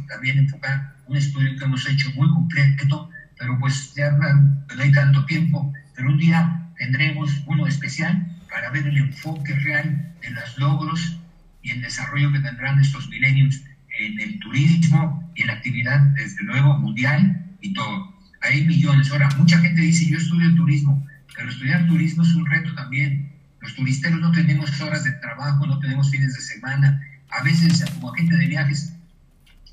también 0.09 0.39
enfocar 0.39 0.97
un 1.07 1.17
estudio 1.17 1.57
que 1.57 1.65
hemos 1.65 1.89
hecho 1.89 2.11
muy 2.15 2.29
completo, 2.29 3.11
pero 3.39 3.59
pues 3.59 3.95
ya 3.95 4.11
no 4.11 4.83
hay 4.83 4.93
tanto 4.93 5.25
tiempo, 5.27 5.73
pero 5.95 6.11
un 6.11 6.19
día 6.19 6.71
tendremos 6.79 7.31
uno 7.47 7.67
especial 7.67 8.27
para 8.51 8.71
ver 8.71 8.87
el 8.87 8.97
enfoque 8.97 9.55
real 9.55 10.15
de 10.21 10.31
los 10.31 10.59
logros 10.59 11.21
y 11.63 11.71
el 11.71 11.83
desarrollo 11.83 12.33
que 12.33 12.41
tendrán 12.41 12.79
estos 12.81 13.09
milenios 13.09 13.63
en 13.99 14.21
el 14.21 14.39
turismo 14.41 15.33
y 15.35 15.43
en 15.43 15.47
la 15.49 15.55
actividad, 15.55 16.01
desde 16.15 16.43
luego, 16.45 16.77
mundial 16.79 17.57
y 17.61 17.73
todo. 17.73 18.16
Hay 18.47 18.65
millones. 18.65 19.11
Ahora, 19.11 19.29
mucha 19.37 19.59
gente 19.59 19.81
dice, 19.81 20.09
yo 20.09 20.19
estudio 20.19 20.55
turismo, 20.55 21.05
pero 21.35 21.51
estudiar 21.51 21.87
turismo 21.87 22.23
es 22.23 22.35
un 22.35 22.47
reto 22.47 22.75
también. 22.75 23.33
Los 23.61 23.75
turisteros 23.75 24.21
no 24.21 24.31
tenemos 24.33 24.81
horas 24.81 25.05
de 25.05 25.13
trabajo, 25.13 25.67
no 25.67 25.79
tenemos 25.81 26.11
fines 26.11 26.35
de 26.35 26.41
semana. 26.41 27.01
A 27.31 27.43
veces, 27.43 27.85
como 27.95 28.13
agente 28.13 28.37
de 28.37 28.47
viajes, 28.47 28.95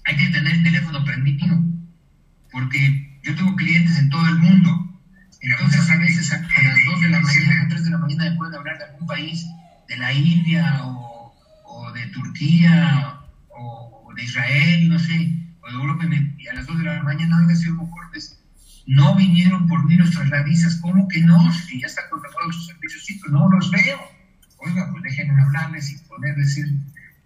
hay 0.05 0.17
que 0.17 0.29
tener 0.29 0.53
el 0.53 0.63
teléfono 0.63 1.03
prendido, 1.05 1.63
porque 2.51 3.19
yo 3.23 3.35
tengo 3.35 3.55
clientes 3.55 3.97
en 3.97 4.09
todo 4.09 4.27
el 4.27 4.39
mundo. 4.39 4.99
Entonces, 5.41 5.89
a 5.89 5.97
veces 5.97 6.31
a, 6.33 6.37
las 6.39 6.77
2 6.85 7.01
de 7.01 7.09
la 7.09 7.19
mañana, 7.19 7.61
a 7.63 7.67
3 7.67 7.83
de 7.83 7.91
la 7.91 7.97
mañana, 7.97 8.29
me 8.29 8.37
pueden 8.37 8.55
hablar 8.55 8.77
de 8.77 8.85
algún 8.85 9.07
país, 9.07 9.45
de 9.87 9.97
la 9.97 10.13
India 10.13 10.79
o, 10.83 11.35
o 11.65 11.91
de 11.91 12.07
Turquía 12.07 13.19
de 14.15 14.23
Israel, 14.23 14.89
no 14.89 14.99
sé, 14.99 15.33
o 15.61 15.67
de 15.67 15.73
Europa, 15.73 16.05
y 16.37 16.47
a 16.47 16.53
las 16.53 16.67
2 16.67 16.77
de 16.79 16.83
la 16.85 17.03
mañana, 17.03 17.37
oiga, 17.37 17.53
Cortés, 17.53 18.02
no 18.85 19.15
vinieron 19.15 19.67
por 19.67 19.85
mí 19.85 19.95
nuestras 19.95 20.29
ladizas, 20.29 20.75
¿cómo 20.77 21.07
que 21.07 21.21
no? 21.21 21.51
Si 21.53 21.79
ya 21.79 21.87
están 21.87 22.05
contratados 22.09 22.55
sus 22.55 22.67
servicios, 22.67 23.19
pero 23.21 23.33
no 23.33 23.49
los 23.49 23.71
veo. 23.71 23.99
Oiga, 24.57 24.89
pues 24.91 25.03
déjenme 25.03 25.41
hablarles 25.41 25.91
y 25.91 25.97
poder 26.07 26.35
decir, 26.35 26.65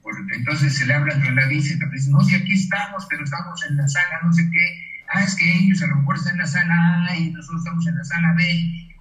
porque 0.01 0.35
entonces 0.35 0.75
se 0.75 0.85
le 0.85 0.93
habla 0.93 1.13
entre 1.13 1.33
la 1.33 1.51
y 1.51 1.61
te 1.61 1.89
dicen, 1.91 2.11
no, 2.11 2.21
si 2.21 2.35
aquí 2.35 2.53
estamos, 2.53 3.05
pero 3.09 3.23
estamos 3.23 3.63
en 3.69 3.77
la 3.77 3.87
sala, 3.87 4.19
no 4.23 4.33
sé 4.33 4.49
qué. 4.51 4.83
Ah, 5.13 5.23
es 5.23 5.35
que 5.35 5.57
ellos 5.59 5.81
a 5.81 5.87
lo 5.87 5.97
mejor 5.97 6.17
están 6.17 6.33
en 6.33 6.39
la 6.39 6.47
sala 6.47 7.05
A 7.09 7.17
y 7.17 7.31
nosotros 7.31 7.61
estamos 7.61 7.87
en 7.87 7.97
la 7.97 8.03
sala 8.03 8.33
B. 8.33 8.43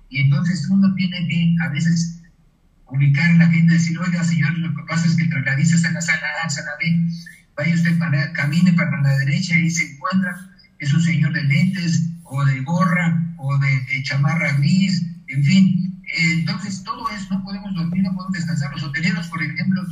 Y 0.09 0.21
entonces 0.21 0.69
uno 0.69 0.95
tiene 0.95 1.27
que 1.27 1.57
a 1.63 1.69
veces 1.69 2.23
ubicar 2.87 3.31
a 3.31 3.35
la 3.35 3.47
gente 3.49 3.75
decir, 3.75 3.99
oiga, 3.99 4.23
señor, 4.23 4.57
lo 4.59 4.75
que 4.75 4.83
pasa 4.89 5.07
es 5.07 5.17
que 5.17 5.27
Trasladista 5.27 5.77
está 5.77 5.89
en 5.89 5.95
la 5.95 6.01
sala 6.01 6.27
A, 6.45 6.49
sala 6.49 6.71
B 6.79 7.09
vaya 7.57 7.75
usted 7.75 7.99
para, 7.99 8.33
camine 8.33 8.73
para 8.75 9.01
la 9.01 9.17
derecha 9.19 9.59
y 9.59 9.71
se 9.71 9.93
encuentra, 9.93 10.51
es 10.79 10.93
un 10.93 11.03
señor 11.03 11.33
de 11.33 11.43
lentes 11.43 12.03
o 12.29 12.45
de 12.45 12.61
gorra 12.63 13.35
o 13.39 13.59
de, 13.59 14.03
chamarra 14.03 14.53
gris, 14.59 15.05
en 15.29 15.45
fin. 15.45 16.03
entonces, 16.19 16.83
todo 16.85 17.09
eso 17.11 17.35
no 17.35 17.45
podemos 17.45 17.75
dormir, 17.75 18.03
no 18.03 18.15
podemos 18.15 18.33
descansar. 18.33 18.73
Los 18.73 18.83
hoteleros, 18.83 19.27
por 19.29 19.43
ejemplo, 19.43 19.83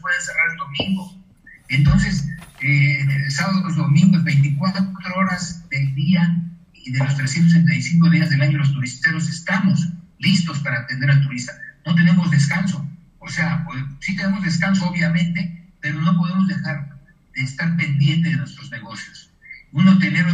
pueden 0.00 0.20
cerrar 0.20 0.50
el 0.50 0.56
domingo. 0.56 1.24
Entonces, 1.68 2.28
eh, 2.60 3.30
sábados, 3.30 3.76
domingos, 3.76 4.24
24 4.24 5.14
horas 5.16 5.68
del 5.68 5.94
día 5.94 6.42
y 6.74 6.92
de 6.92 6.98
los 6.98 7.14
365 7.16 8.10
días 8.10 8.30
del 8.30 8.42
año 8.42 8.58
los 8.58 8.72
turisteros 8.72 9.28
estamos 9.28 9.88
listos 10.18 10.58
para 10.60 10.80
atender 10.80 11.10
al 11.10 11.22
turista. 11.22 11.52
No 11.84 11.94
tenemos 11.94 12.30
descanso. 12.30 12.86
O 13.18 13.28
sea, 13.28 13.64
pues, 13.66 13.82
sí 14.00 14.16
tenemos 14.16 14.42
descanso, 14.42 14.88
obviamente, 14.88 15.70
pero 15.80 16.00
no 16.00 16.16
podemos 16.16 16.46
dejar 16.48 16.98
de 17.34 17.42
estar 17.42 17.76
pendiente 17.76 18.30
de 18.30 18.36
nuestros 18.36 18.70
negocios. 18.70 19.27
Un 19.72 19.88
hotelero 19.88 20.30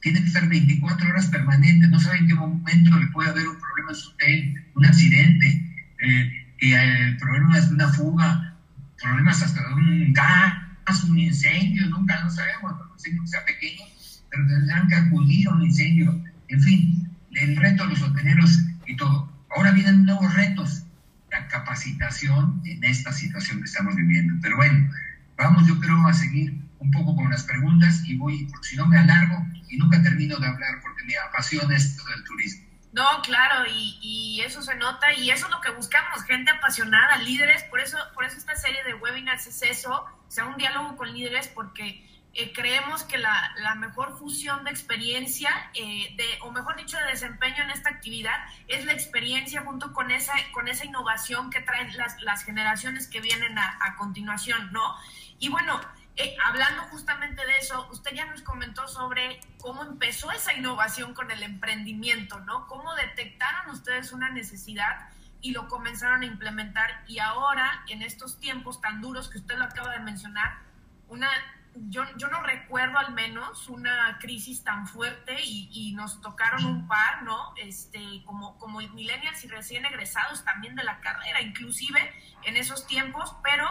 tiene 0.00 0.20
que 0.20 0.26
estar 0.26 0.48
24 0.48 1.08
horas 1.08 1.26
permanente, 1.26 1.88
no 1.88 1.98
sabe 1.98 2.18
en 2.18 2.28
qué 2.28 2.34
momento 2.34 2.98
le 2.98 3.06
puede 3.08 3.30
haber 3.30 3.48
un 3.48 3.58
problema 3.58 3.90
en 3.90 3.96
su 3.96 4.10
hotel, 4.10 4.64
un 4.74 4.86
accidente, 4.86 5.86
eh, 6.00 6.46
el 6.60 7.16
problema 7.16 7.58
es 7.58 7.70
una 7.70 7.88
fuga, 7.88 8.56
problemas 9.00 9.42
hasta 9.42 9.66
de 9.66 9.74
un 9.74 10.12
gas, 10.12 11.04
un 11.04 11.18
incendio, 11.18 11.86
nunca 11.88 12.22
no 12.22 12.30
sabemos, 12.30 12.72
un 12.72 12.92
incendio 12.94 13.22
que 13.22 13.28
sea 13.28 13.44
pequeño, 13.44 13.84
pero 14.30 14.46
tendrán 14.46 14.88
que 14.88 14.94
acudir 14.94 15.48
a 15.48 15.52
un 15.52 15.62
incendio, 15.62 16.24
en 16.48 16.62
fin, 16.62 17.08
el 17.32 17.56
reto 17.56 17.84
de 17.84 17.90
los 17.90 18.02
hoteleros 18.02 18.58
y 18.86 18.96
todo. 18.96 19.30
Ahora 19.54 19.72
vienen 19.72 20.04
nuevos 20.04 20.34
retos, 20.34 20.84
la 21.30 21.46
capacitación 21.48 22.62
en 22.64 22.82
esta 22.84 23.12
situación 23.12 23.58
que 23.58 23.64
estamos 23.64 23.94
viviendo. 23.96 24.34
Pero 24.40 24.56
bueno, 24.56 24.90
vamos 25.36 25.66
yo 25.66 25.78
creo 25.78 26.06
a 26.06 26.12
seguir 26.12 26.58
un 26.78 26.90
poco 26.90 27.16
con 27.16 27.30
las 27.30 27.44
preguntas 27.44 28.02
y 28.04 28.16
voy, 28.16 28.46
porque 28.46 28.68
si 28.68 28.76
no 28.76 28.86
me 28.86 28.98
alargo 28.98 29.44
y 29.68 29.76
nunca 29.76 30.02
termino 30.02 30.38
de 30.38 30.46
hablar 30.46 30.80
porque 30.82 31.04
me 31.04 31.16
apasiona 31.16 31.76
esto 31.76 32.02
del 32.04 32.24
turismo. 32.24 32.66
No, 32.92 33.20
claro, 33.22 33.66
y, 33.70 33.98
y, 34.00 34.40
eso 34.40 34.62
se 34.62 34.74
nota 34.74 35.12
y 35.12 35.30
eso 35.30 35.46
es 35.46 35.52
lo 35.52 35.60
que 35.60 35.70
buscamos, 35.70 36.24
gente 36.24 36.50
apasionada, 36.50 37.18
líderes, 37.18 37.62
por 37.64 37.80
eso, 37.80 37.98
por 38.14 38.24
eso 38.24 38.38
esta 38.38 38.56
serie 38.56 38.82
de 38.84 38.94
webinars 38.94 39.46
es 39.46 39.62
eso, 39.62 39.92
o 39.92 40.30
sea, 40.30 40.46
un 40.46 40.56
diálogo 40.56 40.96
con 40.96 41.12
líderes 41.12 41.48
porque 41.48 42.08
eh, 42.34 42.52
creemos 42.52 43.02
que 43.02 43.18
la, 43.18 43.52
la, 43.56 43.74
mejor 43.74 44.16
fusión 44.16 44.62
de 44.62 44.70
experiencia, 44.70 45.50
eh, 45.74 46.14
de, 46.16 46.24
o 46.42 46.52
mejor 46.52 46.76
dicho, 46.76 46.96
de 46.96 47.04
desempeño 47.06 47.64
en 47.64 47.70
esta 47.70 47.90
actividad, 47.90 48.36
es 48.68 48.84
la 48.84 48.92
experiencia 48.92 49.62
junto 49.62 49.92
con 49.92 50.10
esa, 50.10 50.32
con 50.52 50.68
esa 50.68 50.84
innovación 50.84 51.50
que 51.50 51.60
traen 51.60 51.96
las, 51.96 52.20
las 52.22 52.44
generaciones 52.44 53.08
que 53.08 53.20
vienen 53.20 53.58
a, 53.58 53.78
a 53.80 53.96
continuación, 53.96 54.72
¿no? 54.72 54.94
Y 55.40 55.48
bueno, 55.48 55.80
eh, 56.20 56.36
hablando 56.44 56.82
justamente 56.90 57.46
de 57.46 57.58
eso, 57.58 57.88
usted 57.92 58.12
ya 58.12 58.26
nos 58.26 58.42
comentó 58.42 58.88
sobre 58.88 59.38
cómo 59.60 59.84
empezó 59.84 60.32
esa 60.32 60.52
innovación 60.52 61.14
con 61.14 61.30
el 61.30 61.44
emprendimiento, 61.44 62.40
¿no? 62.40 62.66
Cómo 62.66 62.92
detectaron 62.96 63.70
ustedes 63.70 64.12
una 64.12 64.28
necesidad 64.28 65.10
y 65.40 65.52
lo 65.52 65.68
comenzaron 65.68 66.22
a 66.22 66.26
implementar 66.26 67.04
y 67.06 67.20
ahora, 67.20 67.84
en 67.86 68.02
estos 68.02 68.40
tiempos 68.40 68.80
tan 68.80 69.00
duros 69.00 69.28
que 69.28 69.38
usted 69.38 69.56
lo 69.58 69.66
acaba 69.66 69.92
de 69.92 70.00
mencionar, 70.00 70.58
una, 71.06 71.30
yo, 71.76 72.02
yo 72.16 72.26
no 72.26 72.42
recuerdo 72.42 72.98
al 72.98 73.14
menos 73.14 73.68
una 73.68 74.18
crisis 74.18 74.64
tan 74.64 74.88
fuerte 74.88 75.36
y, 75.40 75.70
y 75.72 75.94
nos 75.94 76.20
tocaron 76.20 76.64
un 76.64 76.88
par, 76.88 77.22
¿no? 77.22 77.54
Este, 77.58 78.24
como, 78.24 78.58
como 78.58 78.80
millennials 78.80 79.44
y 79.44 79.46
recién 79.46 79.86
egresados 79.86 80.44
también 80.44 80.74
de 80.74 80.82
la 80.82 80.98
carrera, 80.98 81.40
inclusive 81.42 82.12
en 82.42 82.56
esos 82.56 82.88
tiempos, 82.88 83.36
pero 83.44 83.70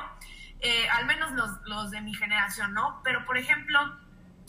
eh, 0.61 0.87
al 0.89 1.05
menos 1.05 1.31
los, 1.31 1.51
los, 1.65 1.91
de 1.91 2.01
mi 2.01 2.13
generación, 2.13 2.73
¿no? 2.73 3.01
Pero, 3.03 3.25
por 3.25 3.37
ejemplo, 3.37 3.79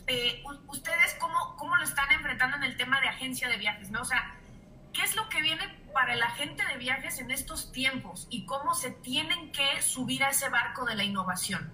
eh, 0.06 0.42
¿ustedes 0.68 1.14
cómo, 1.20 1.56
cómo 1.56 1.76
lo 1.76 1.84
están 1.84 2.10
enfrentando 2.12 2.56
en 2.56 2.64
el 2.64 2.76
tema 2.76 3.00
de 3.00 3.08
agencia 3.08 3.48
de 3.48 3.58
viajes, 3.58 3.90
¿no? 3.90 4.00
O 4.00 4.04
sea, 4.04 4.34
¿qué 4.92 5.02
es 5.02 5.14
lo 5.16 5.28
que 5.28 5.42
viene 5.42 5.62
para 5.92 6.14
el 6.14 6.22
agente 6.22 6.64
de 6.66 6.78
viajes 6.78 7.18
en 7.18 7.30
estos 7.30 7.72
tiempos 7.72 8.26
y 8.30 8.46
cómo 8.46 8.74
se 8.74 8.90
tienen 8.90 9.52
que 9.52 9.82
subir 9.82 10.24
a 10.24 10.30
ese 10.30 10.48
barco 10.48 10.86
de 10.86 10.94
la 10.94 11.04
innovación? 11.04 11.70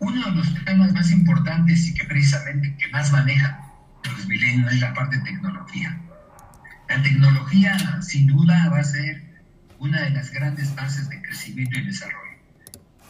Uno 0.00 0.22
de 0.26 0.32
los 0.32 0.64
temas 0.64 0.92
más 0.92 1.10
importantes 1.10 1.86
y 1.86 1.94
que 1.94 2.04
precisamente 2.04 2.76
que 2.76 2.88
más 2.88 3.10
maneja 3.10 3.72
los 4.04 4.26
milenios 4.26 4.72
es 4.72 4.80
la 4.80 4.92
parte 4.92 5.16
de 5.16 5.22
tecnología. 5.22 5.98
La 6.88 7.02
tecnología, 7.02 8.02
sin 8.02 8.26
duda, 8.26 8.68
va 8.70 8.80
a 8.80 8.84
ser 8.84 9.22
una 9.78 10.02
de 10.02 10.10
las 10.10 10.30
grandes 10.30 10.74
bases 10.74 11.08
de 11.08 11.22
crecimiento 11.22 11.78
y 11.78 11.86
desarrollo. 11.86 12.23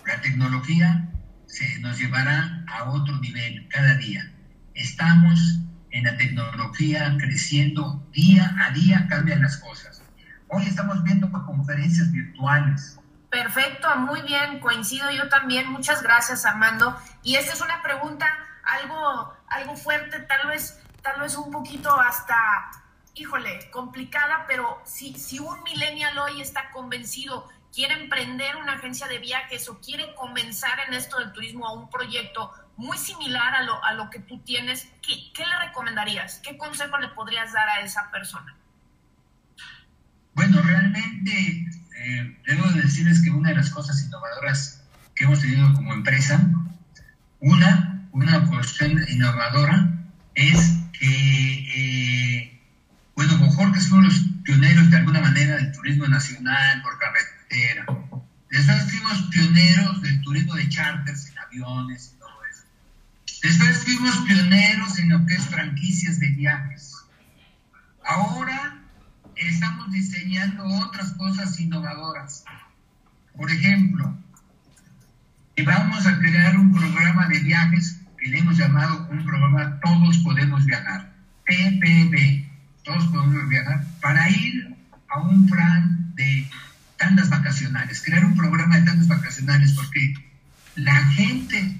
La 0.06 0.20
tecnología 0.20 1.08
se 1.46 1.78
nos 1.80 1.98
llevará 1.98 2.64
a 2.68 2.90
otro 2.90 3.16
nivel 3.20 3.66
cada 3.68 3.94
día. 3.94 4.30
Estamos 4.74 5.40
en 5.90 6.04
la 6.04 6.16
tecnología 6.16 7.16
creciendo 7.18 8.06
día 8.12 8.54
a 8.60 8.70
día, 8.72 9.06
cambian 9.08 9.40
las 9.40 9.56
cosas. 9.56 10.02
Hoy 10.48 10.66
estamos 10.66 11.02
viendo 11.04 11.30
conferencias 11.32 12.12
virtuales. 12.12 13.00
Perfecto, 13.30 13.88
muy 13.96 14.20
bien, 14.22 14.60
coincido 14.60 15.10
yo 15.10 15.28
también. 15.28 15.70
Muchas 15.70 16.02
gracias, 16.02 16.44
Armando. 16.44 16.96
Y 17.22 17.36
esta 17.36 17.54
es 17.54 17.60
una 17.62 17.82
pregunta 17.82 18.26
algo, 18.64 19.32
algo 19.48 19.74
fuerte, 19.74 20.20
tal 20.20 20.48
vez, 20.48 20.80
tal 21.02 21.20
vez 21.20 21.34
un 21.36 21.50
poquito 21.50 21.98
hasta, 21.98 22.36
híjole, 23.14 23.70
complicada, 23.70 24.44
pero 24.46 24.82
si, 24.84 25.14
si 25.14 25.38
un 25.38 25.62
millennial 25.62 26.18
hoy 26.18 26.42
está 26.42 26.70
convencido 26.70 27.48
quiere 27.74 27.94
emprender 27.94 28.56
una 28.56 28.74
agencia 28.74 29.08
de 29.08 29.18
viajes 29.18 29.68
o 29.68 29.80
quiere 29.80 30.14
comenzar 30.14 30.78
en 30.86 30.94
esto 30.94 31.18
del 31.18 31.32
turismo 31.32 31.66
a 31.66 31.72
un 31.72 31.90
proyecto 31.90 32.52
muy 32.76 32.96
similar 32.98 33.54
a 33.54 33.62
lo, 33.62 33.84
a 33.84 33.94
lo 33.94 34.10
que 34.10 34.20
tú 34.20 34.38
tienes, 34.40 34.88
¿qué, 35.02 35.14
¿qué, 35.34 35.44
le 35.44 35.66
recomendarías? 35.66 36.40
¿Qué 36.42 36.56
consejo 36.56 36.98
le 36.98 37.08
podrías 37.08 37.52
dar 37.52 37.68
a 37.68 37.80
esa 37.80 38.10
persona? 38.10 38.54
Bueno, 40.34 40.60
realmente 40.62 41.66
eh, 41.96 42.38
debo 42.46 42.68
decirles 42.70 43.22
que 43.22 43.30
una 43.30 43.50
de 43.50 43.56
las 43.56 43.70
cosas 43.70 44.02
innovadoras 44.04 44.82
que 45.14 45.24
hemos 45.24 45.40
tenido 45.40 45.72
como 45.74 45.92
empresa, 45.92 46.40
una, 47.40 48.08
una 48.12 48.48
cuestión 48.48 49.04
innovadora 49.08 49.90
es 50.34 50.80
que, 50.98 52.40
eh, 52.40 52.60
bueno, 53.14 53.38
Bojor, 53.38 53.72
que 53.72 53.80
son 53.80 54.04
los 54.04 54.14
pioneros 54.42 54.90
de 54.90 54.96
alguna 54.96 55.20
manera 55.20 55.56
del 55.56 55.72
turismo 55.72 56.06
nacional 56.08 56.82
por 56.82 56.98
Después 58.50 58.90
fuimos 58.90 59.22
pioneros 59.30 60.02
del 60.02 60.20
turismo 60.22 60.54
de 60.54 60.68
charters 60.68 61.28
en 61.28 61.38
aviones 61.38 62.14
y 62.14 62.18
todo 62.18 62.44
eso. 62.50 62.64
Después 63.42 63.84
fuimos 63.84 64.16
pioneros 64.26 64.98
en 64.98 65.08
lo 65.10 65.26
que 65.26 65.34
es 65.34 65.46
franquicias 65.46 66.18
de 66.18 66.28
viajes. 66.30 66.94
Ahora 68.04 68.82
estamos 69.36 69.90
diseñando 69.92 70.64
otras 70.64 71.12
cosas 71.12 71.58
innovadoras. 71.60 72.44
Por 73.36 73.50
ejemplo, 73.50 74.16
vamos 75.64 76.06
a 76.06 76.18
crear 76.18 76.56
un 76.56 76.72
programa 76.72 77.28
de 77.28 77.40
viajes 77.40 78.00
que 78.18 78.28
le 78.28 78.38
hemos 78.38 78.56
llamado 78.56 79.08
un 79.10 79.24
programa 79.24 79.80
Todos 79.80 80.18
Podemos 80.18 80.64
Viajar, 80.64 81.12
TPB, 81.46 82.46
Todos 82.84 83.06
Podemos 83.06 83.48
Viajar, 83.48 83.84
para 84.00 84.28
ir 84.30 84.76
a 85.08 85.20
un 85.20 85.46
plan 85.46 86.12
de 86.14 86.48
tandas 87.04 87.28
vacacionales, 87.28 88.02
crear 88.02 88.24
un 88.24 88.34
programa 88.34 88.78
de 88.78 88.86
tandas 88.86 89.08
vacacionales, 89.08 89.72
porque 89.72 90.14
la 90.74 91.04
gente 91.10 91.78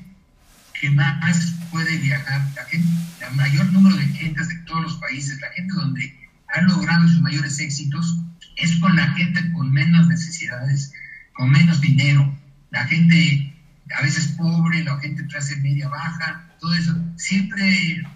que 0.79 0.91
más 0.91 1.55
puede 1.71 1.97
viajar, 1.97 2.43
la 2.55 2.65
gente, 2.67 2.89
el 3.27 3.35
mayor 3.35 3.73
número 3.73 3.97
de 3.97 4.05
gentes 4.05 4.49
de 4.49 4.57
todos 4.67 4.83
los 4.83 4.97
países, 4.99 5.41
la 5.41 5.51
gente 5.53 5.73
donde 5.75 6.29
han 6.55 6.67
logrado 6.67 7.09
sus 7.09 7.23
mayores 7.23 7.59
éxitos, 7.59 8.19
es 8.57 8.77
con 8.77 8.95
la 8.97 9.07
gente 9.15 9.51
con 9.53 9.73
menos 9.73 10.07
necesidades, 10.09 10.93
con 11.33 11.51
menos 11.51 11.81
dinero, 11.81 12.39
la 12.71 12.85
gente 12.85 13.57
a 13.97 14.03
veces 14.03 14.29
pobre, 14.37 14.85
la 14.85 14.99
gente 14.99 15.27
clase 15.27 15.57
media 15.57 15.89
baja, 15.89 16.51
todo 16.61 16.75
eso, 16.75 16.95
siempre 17.17 18.07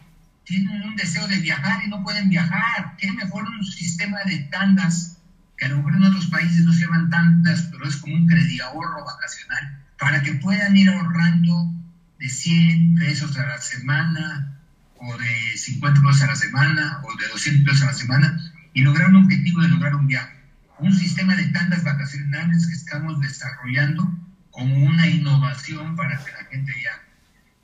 tienen 0.44 0.82
un 0.82 0.96
deseo 0.96 1.26
de 1.26 1.38
viajar 1.38 1.82
y 1.84 1.88
no 1.88 2.02
pueden 2.02 2.28
viajar. 2.28 2.96
¿Qué 2.98 3.10
mejor 3.12 3.48
un 3.48 3.64
sistema 3.64 4.18
de 4.26 4.38
tandas 4.50 5.17
que 5.58 5.66
a 5.66 5.68
lo 5.68 5.78
mejor 5.78 5.96
en 5.96 6.04
otros 6.04 6.26
países 6.26 6.64
no 6.64 6.72
se 6.72 6.82
llaman 6.82 7.10
tantas, 7.10 7.62
pero 7.62 7.86
es 7.86 7.96
como 7.96 8.14
un 8.14 8.26
crédito 8.26 8.64
ahorro 8.64 9.04
vacacional, 9.04 9.84
para 9.98 10.22
que 10.22 10.34
puedan 10.34 10.76
ir 10.76 10.88
ahorrando 10.88 11.74
de 12.18 12.28
100 12.28 12.94
pesos 12.94 13.36
a 13.36 13.46
la 13.46 13.58
semana, 13.60 14.60
o 15.00 15.16
de 15.18 15.56
50 15.56 16.00
pesos 16.00 16.22
a 16.22 16.26
la 16.28 16.36
semana, 16.36 17.02
o 17.02 17.16
de 17.16 17.28
200 17.28 17.64
pesos 17.64 17.82
a 17.82 17.86
la 17.86 17.92
semana, 17.92 18.52
y 18.72 18.82
lograr 18.82 19.08
un 19.08 19.24
objetivo 19.24 19.60
de 19.62 19.68
lograr 19.68 19.96
un 19.96 20.06
viaje. 20.06 20.38
Un 20.78 20.94
sistema 20.94 21.34
de 21.34 21.46
tandas 21.46 21.82
vacacionales 21.82 22.68
que 22.68 22.74
estamos 22.74 23.20
desarrollando 23.20 24.16
como 24.50 24.76
una 24.76 25.08
innovación 25.08 25.96
para 25.96 26.22
que 26.24 26.30
la 26.32 26.44
gente 26.44 26.72
viaje. 26.72 27.08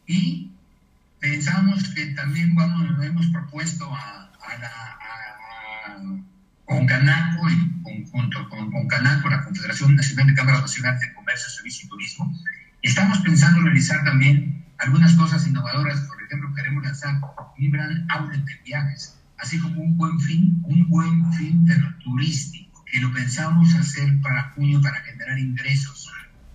Y 0.06 0.50
pensamos 1.20 1.88
que 1.94 2.06
también 2.06 2.56
vamos, 2.56 3.04
hemos 3.04 3.26
propuesto 3.28 3.92
a, 3.94 4.30
la... 4.60 4.68
A, 4.68 6.33
con 6.64 6.86
Canaco, 6.86 7.48
en 7.48 7.82
conjunto 7.82 8.48
con, 8.48 8.70
con 8.70 8.86
Canaco, 8.88 9.28
la 9.28 9.44
Confederación 9.44 9.94
Nacional 9.96 10.26
de 10.28 10.34
Cámaras 10.34 10.62
Nacionales 10.62 11.00
de 11.00 11.14
Comercio, 11.14 11.48
Servicio 11.50 11.86
y 11.86 11.88
Turismo, 11.88 12.34
estamos 12.82 13.18
pensando 13.18 13.60
realizar 13.60 14.04
también 14.04 14.64
algunas 14.78 15.14
cosas 15.14 15.46
innovadoras. 15.46 16.00
Por 16.00 16.22
ejemplo, 16.22 16.54
queremos 16.54 16.84
lanzar 16.84 17.20
un 17.58 17.70
gran 17.70 18.06
outlet 18.10 18.44
de 18.44 18.54
viajes, 18.64 19.18
así 19.38 19.58
como 19.58 19.82
un 19.82 19.96
buen 19.96 20.18
fin, 20.20 20.62
un 20.64 20.88
buen 20.88 21.32
fin 21.34 21.64
pero 21.66 21.86
turístico, 22.02 22.84
que 22.84 23.00
lo 23.00 23.12
pensamos 23.12 23.74
hacer 23.74 24.20
para 24.20 24.50
junio 24.50 24.80
para 24.80 25.00
generar 25.02 25.38
ingresos 25.38 26.10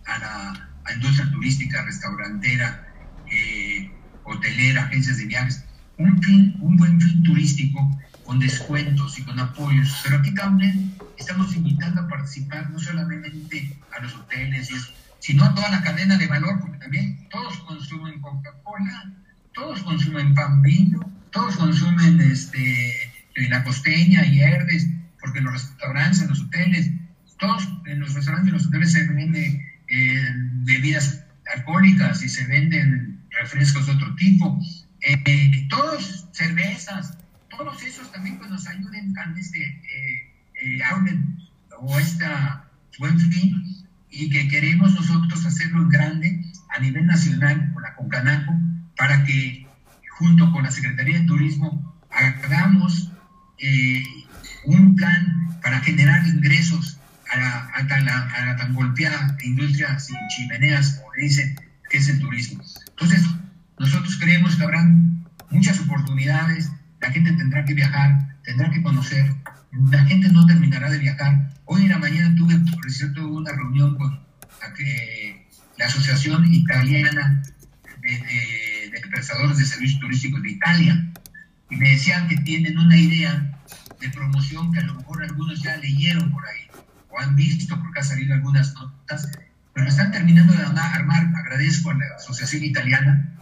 a 0.06 0.18
la 0.18 0.94
industria 0.94 1.30
turística, 1.32 1.84
restaurantera, 1.84 2.88
eh, 3.32 3.92
hotelera, 4.24 4.84
agencias 4.84 5.18
de 5.18 5.26
viajes, 5.26 5.64
un, 5.98 6.22
fin, 6.24 6.56
un 6.62 6.78
buen 6.78 7.00
fin 7.00 7.22
turístico 7.24 8.00
con 8.30 8.38
descuentos 8.38 9.18
y 9.18 9.24
con 9.24 9.40
apoyos. 9.40 10.02
Pero 10.04 10.20
aquí 10.20 10.32
también 10.36 10.94
estamos 11.18 11.56
invitando 11.56 12.02
a 12.02 12.08
participar 12.08 12.70
no 12.70 12.78
solamente 12.78 13.76
a 13.92 14.04
los 14.04 14.14
hoteles, 14.14 14.70
sino 15.18 15.46
a 15.46 15.56
toda 15.56 15.72
la 15.72 15.82
cadena 15.82 16.16
de 16.16 16.28
valor, 16.28 16.60
porque 16.60 16.78
también 16.78 17.28
todos 17.32 17.58
consumen 17.62 18.22
Coca-Cola, 18.22 19.14
todos 19.56 19.82
consumen 19.82 20.36
pan 20.36 20.62
vino, 20.62 21.00
todos 21.32 21.56
consumen 21.56 22.22
este, 22.22 22.94
la 23.50 23.64
costeña 23.64 24.24
y 24.28 24.42
herdes, 24.42 24.88
porque 25.20 25.40
en 25.40 25.46
los 25.46 25.54
restaurantes, 25.54 26.22
en 26.22 26.28
los 26.28 26.42
hoteles, 26.42 26.92
todos 27.40 27.68
en 27.88 28.00
los 28.00 28.14
restaurantes 28.14 28.50
y 28.50 28.54
los 28.54 28.68
hoteles 28.68 28.92
se 28.92 29.08
venden 29.08 29.66
eh, 29.88 30.34
bebidas 30.68 31.24
alcohólicas 31.56 32.22
y 32.22 32.30
se 32.30 32.46
venden 32.46 33.24
refrescos 33.42 33.88
de 33.88 33.94
otro 33.94 34.14
tipo. 34.18 34.60
Eh, 35.02 35.68
todos, 35.68 36.28
cervezas, 36.32 37.18
todos 37.60 37.84
esos 37.84 38.10
también 38.14 38.40
que 38.40 38.48
nos 38.48 38.66
ayuden 38.68 39.14
a 39.18 39.38
este 39.38 39.60
eh, 39.60 40.32
eh 40.64 40.80
o 41.82 42.00
esta 42.00 42.70
buen 42.98 43.18
y 44.10 44.30
que 44.30 44.48
queremos 44.48 44.94
nosotros 44.94 45.46
hacerlo 45.46 45.82
en 45.82 45.90
grande 45.90 46.46
a 46.70 46.80
nivel 46.80 47.06
nacional 47.06 47.72
con 47.74 47.84
la 47.84 47.96
Concanaco 47.96 48.54
para 48.98 49.26
que 49.26 49.68
junto 50.18 50.52
con 50.54 50.64
la 50.64 50.72
Secretaría 50.72 51.20
de 51.20 51.26
Turismo 51.26 51.96
hagamos 52.10 53.12
eh, 53.58 54.04
un 54.64 54.96
plan 54.96 55.60
para 55.62 55.82
generar 55.82 56.26
ingresos 56.28 56.98
a 57.32 58.00
la, 58.00 58.56
tan 58.58 58.74
golpeada 58.74 59.38
industria 59.44 60.00
sin 60.00 60.18
chimeneas, 60.30 60.96
como 60.96 61.12
dicen, 61.14 61.56
que 61.90 61.98
es 61.98 62.10
el 62.10 62.20
turismo. 62.20 62.64
Entonces, 62.90 63.22
nosotros 63.78 64.18
creemos 64.18 64.56
que 64.56 64.64
habrán 64.64 65.26
muchas 65.52 65.80
oportunidades, 65.80 66.72
la 67.02 67.12
gente 67.12 67.32
tendrá 67.34 67.66
que 67.66 67.74
viajar, 67.74 68.38
tendrá 68.44 68.70
que 68.70 68.82
conocer, 68.82 69.36
la 69.92 70.04
gente 70.06 70.30
no 70.30 70.46
terminará 70.46 70.90
de 70.90 70.98
viajar. 70.98 71.54
Hoy 71.66 71.84
en 71.84 71.90
la 71.90 71.98
mañana 71.98 72.36
tuve, 72.36 72.58
por 72.74 72.92
cierto, 72.92 73.28
una 73.28 73.52
reunión 73.52 73.98
con 73.98 74.20
la, 75.78 75.86
Asociación 75.86 76.46
Italiana 76.54 77.42
de, 78.02 78.10
de, 78.10 78.92
de 78.92 79.08
Prestadores 79.10 79.58
de 79.58 79.66
Servicios 79.66 80.02
Turísticos 80.02 80.42
de 80.42 80.52
Italia. 80.52 81.12
Y 81.70 81.76
me 81.78 81.92
decían 81.92 82.28
que 82.28 82.38
tienen 82.38 82.78
una 82.78 82.98
idea 82.98 83.60
de 84.00 84.10
promoción 84.10 84.74
que 84.74 84.80
a 84.80 84.84
lo 84.84 84.96
mejor 84.96 85.24
algunos 85.24 85.62
ya 85.62 85.78
leyeron 85.78 86.32
por 86.32 86.46
ahí 86.46 86.68
o 87.10 87.20
han 87.20 87.36
visto 87.36 87.80
porque 87.82 88.00
ha 88.00 88.04
salido 88.04 88.34
algunas 88.34 88.74
notas 88.74 89.30
pero 89.80 89.90
están 89.90 90.12
terminando 90.12 90.54
de 90.54 90.64
armar, 90.64 91.32
agradezco 91.38 91.92
a 91.92 91.94
la 91.94 92.06
Asociación 92.18 92.66
Italiana, 92.66 93.34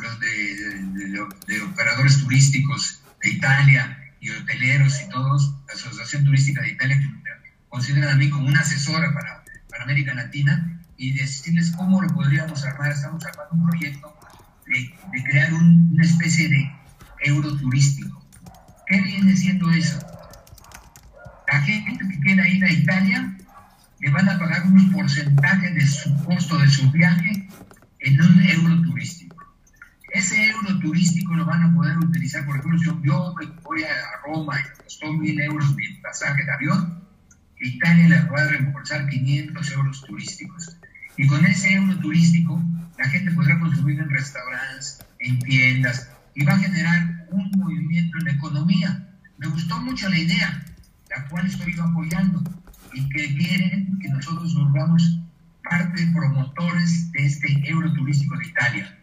los 0.00 0.20
de, 0.20 1.60
operadores 1.62 2.18
turísticos 2.22 2.99
de 3.22 3.30
Italia 3.30 3.98
y 4.20 4.30
hoteleros 4.30 5.00
y 5.02 5.08
todos, 5.08 5.54
la 5.66 5.74
Asociación 5.74 6.24
Turística 6.24 6.62
de 6.62 6.70
Italia, 6.70 6.98
que 6.98 7.08
me 7.08 7.22
consideran 7.68 8.14
a 8.14 8.16
mí 8.16 8.28
como 8.30 8.48
una 8.48 8.60
asesora 8.60 9.12
para, 9.14 9.44
para 9.68 9.84
América 9.84 10.14
Latina, 10.14 10.80
y 11.00 11.14
decirles 11.14 11.70
cómo 11.70 12.02
lo 12.02 12.08
podríamos 12.08 12.62
armar. 12.64 12.92
Estamos 12.92 13.24
armando 13.24 13.54
un 13.54 13.66
proyecto 13.68 14.14
de, 14.66 15.22
crear 15.24 15.52
una 15.54 16.04
especie 16.04 16.48
de 16.48 16.70
euro 17.24 17.56
turístico. 17.56 18.22
¿Qué 18.86 19.00
viene 19.00 19.34
siendo 19.34 19.70
eso? 19.70 19.98
La 21.50 21.62
gente 21.62 22.06
que 22.06 22.20
quiera 22.20 22.46
ir 22.46 22.62
a 22.62 22.70
Italia 22.70 23.36
le 23.98 24.10
van 24.10 24.28
a 24.28 24.38
pagar 24.38 24.66
un 24.66 24.92
porcentaje 24.92 25.72
de 25.72 25.86
su 25.86 26.14
costo 26.24 26.58
de 26.58 26.68
su 26.68 26.90
viaje 26.90 27.48
en 28.00 28.20
un 28.20 28.42
euro 28.42 28.82
turístico. 28.82 29.29
Ese 30.12 30.50
euro 30.50 30.78
turístico 30.80 31.34
lo 31.34 31.44
van 31.44 31.62
a 31.62 31.74
poder 31.74 31.96
utilizar, 31.98 32.44
por 32.44 32.56
ejemplo, 32.56 32.78
si 32.78 32.86
yo 33.06 33.34
voy 33.62 33.82
a 33.84 34.26
Roma 34.26 34.58
y 34.60 34.64
me 34.64 34.84
costó 34.84 35.12
mil 35.12 35.40
euros 35.40 35.74
mi 35.76 35.86
pasaje 36.02 36.44
de 36.44 36.52
avión, 36.52 37.04
Italia 37.60 38.08
le 38.08 38.30
va 38.30 38.42
a 38.42 38.48
reembolsar 38.48 39.06
500 39.08 39.70
euros 39.72 40.04
turísticos. 40.04 40.76
Y 41.16 41.26
con 41.26 41.44
ese 41.44 41.74
euro 41.74 41.96
turístico, 41.98 42.60
la 42.98 43.08
gente 43.08 43.30
podrá 43.32 43.58
consumir 43.60 44.00
en 44.00 44.10
restaurantes, 44.10 44.98
en 45.20 45.38
tiendas, 45.38 46.10
y 46.34 46.44
va 46.44 46.54
a 46.54 46.58
generar 46.58 47.26
un 47.30 47.50
movimiento 47.56 48.18
en 48.18 48.24
la 48.24 48.32
economía. 48.32 49.08
Me 49.38 49.46
gustó 49.46 49.78
mucho 49.80 50.08
la 50.08 50.18
idea, 50.18 50.64
la 51.08 51.28
cual 51.28 51.46
estoy 51.46 51.74
yo 51.76 51.84
apoyando 51.84 52.42
y 52.92 53.08
que 53.08 53.36
quieren 53.36 53.98
que 54.00 54.08
nosotros 54.08 54.54
volvamos 54.54 55.20
parte 55.62 56.06
promotores 56.12 57.12
de 57.12 57.26
este 57.26 57.70
euro 57.70 57.92
turístico 57.92 58.36
de 58.36 58.46
Italia. 58.46 58.99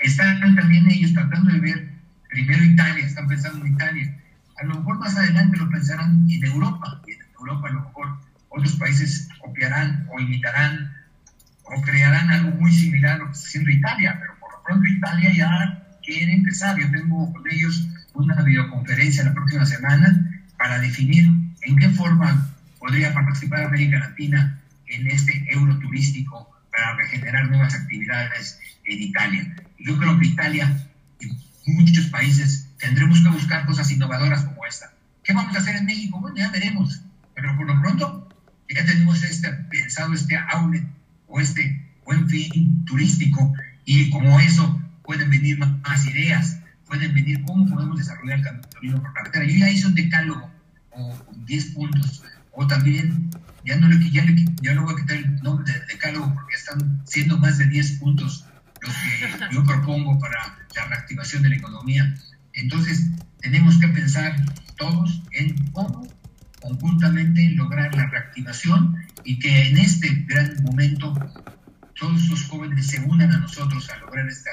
Están 0.00 0.54
también 0.54 0.90
ellos 0.90 1.12
tratando 1.12 1.52
de 1.52 1.60
ver 1.60 1.88
primero 2.28 2.64
Italia, 2.64 3.06
están 3.06 3.28
pensando 3.28 3.64
en 3.64 3.74
Italia. 3.74 4.16
A 4.60 4.64
lo 4.64 4.76
mejor 4.76 4.98
más 4.98 5.16
adelante 5.16 5.56
lo 5.56 5.68
pensarán 5.70 6.26
en 6.30 6.44
Europa, 6.44 7.00
en 7.06 7.18
Europa 7.38 7.68
a 7.68 7.72
lo 7.72 7.80
mejor 7.82 8.20
otros 8.48 8.76
países 8.76 9.28
copiarán 9.40 10.06
o 10.12 10.20
imitarán 10.20 10.92
o 11.64 11.80
crearán 11.82 12.30
algo 12.30 12.50
muy 12.52 12.72
similar 12.72 13.16
a 13.16 13.18
lo 13.18 13.26
que 13.26 13.32
está 13.32 13.46
haciendo 13.48 13.70
Italia, 13.70 14.16
pero 14.20 14.38
por 14.38 14.52
lo 14.52 14.62
pronto 14.62 14.86
Italia 14.86 15.32
ya 15.34 15.98
quiere 16.02 16.32
empezar. 16.32 16.78
Yo 16.78 16.90
tengo 16.90 17.32
con 17.32 17.42
ellos 17.50 17.88
una 18.14 18.42
videoconferencia 18.42 19.24
la 19.24 19.34
próxima 19.34 19.66
semana 19.66 20.42
para 20.56 20.78
definir 20.78 21.26
en 21.62 21.76
qué 21.76 21.88
forma 21.90 22.50
podría 22.78 23.12
participar 23.12 23.64
América 23.64 23.98
Latina 23.98 24.60
en 24.86 25.06
este 25.08 25.44
euro 25.52 25.78
turístico 25.78 26.55
para 26.76 26.94
regenerar 26.96 27.48
nuevas 27.48 27.74
actividades 27.74 28.60
en 28.84 29.02
Italia. 29.02 29.56
Yo 29.78 29.96
creo 29.98 30.18
que 30.18 30.26
Italia 30.26 30.88
y 31.20 31.72
muchos 31.72 32.06
países 32.06 32.68
tendremos 32.78 33.20
que 33.22 33.30
buscar 33.30 33.64
cosas 33.64 33.90
innovadoras 33.90 34.44
como 34.44 34.66
esta. 34.66 34.92
¿Qué 35.24 35.32
vamos 35.32 35.56
a 35.56 35.60
hacer 35.60 35.76
en 35.76 35.86
México? 35.86 36.20
Bueno, 36.20 36.36
ya 36.36 36.50
veremos, 36.50 37.00
pero 37.34 37.56
por 37.56 37.66
lo 37.66 37.80
pronto 37.80 38.28
ya 38.68 38.84
tenemos 38.84 39.22
este, 39.24 39.50
pensado 39.70 40.12
este 40.12 40.36
outlet 40.36 40.84
o 41.28 41.40
este 41.40 41.82
buen 42.04 42.28
fin 42.28 42.84
turístico 42.84 43.52
y 43.84 44.10
como 44.10 44.38
eso 44.40 44.80
pueden 45.02 45.30
venir 45.30 45.58
más, 45.58 46.06
ideas, 46.06 46.60
pueden 46.86 47.14
venir 47.14 47.42
cómo 47.44 47.66
podemos 47.66 47.98
desarrollar 47.98 48.38
el 48.38 48.44
camino 48.44 49.02
por 49.02 49.12
carretera. 49.14 49.46
Yo 49.46 49.58
ya 49.58 49.70
hice 49.70 49.86
un 49.86 49.94
decálogo 49.94 50.50
o 50.90 51.16
10 51.46 51.64
puntos 51.72 52.22
o 52.56 52.66
también, 52.66 53.30
ya 53.64 53.76
no, 53.76 53.88
le, 53.88 54.10
ya, 54.10 54.24
le, 54.24 54.44
ya 54.62 54.80
voy 54.80 54.94
a 54.94 54.96
quitar 54.96 55.16
el 55.18 55.36
nombre 55.42 55.70
de 55.70 55.86
decálogo 55.86 56.32
porque 56.34 56.54
están 56.54 57.02
siendo 57.06 57.38
más 57.38 57.58
de 57.58 57.66
10 57.66 57.98
puntos 57.98 58.46
los 58.80 58.94
que 58.94 59.54
yo 59.54 59.62
propongo 59.64 60.18
para 60.18 60.58
la 60.74 60.84
reactivación 60.86 61.42
de 61.42 61.50
la 61.50 61.56
economía. 61.56 62.14
Entonces, 62.54 63.10
tenemos 63.40 63.78
que 63.78 63.88
pensar 63.88 64.34
todos 64.76 65.22
en 65.32 65.54
cómo 65.72 66.08
conjuntamente 66.60 67.50
lograr 67.50 67.94
la 67.94 68.06
reactivación 68.06 68.96
y 69.24 69.38
que 69.38 69.68
en 69.68 69.76
este 69.76 70.08
gran 70.26 70.56
momento 70.64 71.14
todos 71.94 72.28
los 72.28 72.44
jóvenes 72.44 72.86
se 72.86 73.00
unan 73.00 73.32
a 73.32 73.38
nosotros 73.38 73.88
a 73.90 73.98
lograr 73.98 74.26
esta 74.28 74.50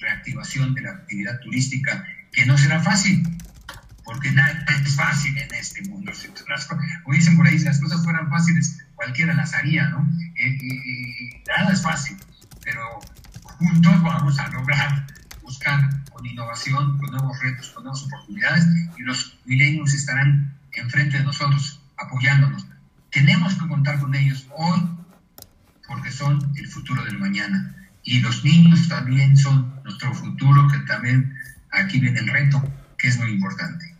reactivación 0.00 0.74
de 0.74 0.82
la 0.82 0.90
actividad 0.90 1.38
turística, 1.40 2.04
que 2.32 2.46
no 2.46 2.58
será 2.58 2.82
fácil, 2.82 3.22
porque 4.04 4.30
nada 4.32 4.64
es 4.68 4.94
fácil 4.94 5.36
en 5.36 5.54
este 5.54 5.82
mundo. 5.88 6.12
como 6.68 7.14
dicen 7.14 7.36
por 7.36 7.46
ahí, 7.46 7.58
si 7.58 7.64
las 7.64 7.80
cosas 7.80 8.04
fueran 8.04 8.28
fáciles, 8.28 8.84
cualquiera 8.94 9.34
las 9.34 9.54
haría, 9.54 9.88
¿no? 9.88 10.08
Eh, 10.36 11.42
nada 11.48 11.72
es 11.72 11.82
fácil, 11.82 12.16
pero 12.62 13.00
juntos 13.42 14.02
vamos 14.02 14.38
a 14.38 14.48
lograr 14.48 15.06
buscar 15.42 16.04
con 16.10 16.24
innovación, 16.26 16.98
con 16.98 17.10
nuevos 17.10 17.38
retos, 17.40 17.70
con 17.70 17.84
nuevas 17.84 18.02
oportunidades, 18.02 18.66
y 18.96 19.02
los 19.02 19.38
milenios 19.44 19.94
estarán 19.94 20.54
enfrente 20.72 21.18
de 21.18 21.24
nosotros, 21.24 21.80
apoyándonos. 21.96 22.66
Tenemos 23.10 23.54
que 23.54 23.68
contar 23.68 24.00
con 24.00 24.14
ellos 24.14 24.46
hoy, 24.56 24.80
porque 25.86 26.10
son 26.10 26.52
el 26.56 26.66
futuro 26.66 27.04
del 27.04 27.18
mañana. 27.18 27.74
Y 28.02 28.20
los 28.20 28.44
niños 28.44 28.88
también 28.88 29.36
son 29.36 29.80
nuestro 29.84 30.12
futuro, 30.14 30.68
que 30.68 30.78
también 30.80 31.34
aquí 31.70 32.00
viene 32.00 32.20
el 32.20 32.28
reto, 32.28 32.62
que 32.98 33.08
es 33.08 33.18
muy 33.18 33.30
importante. 33.30 33.93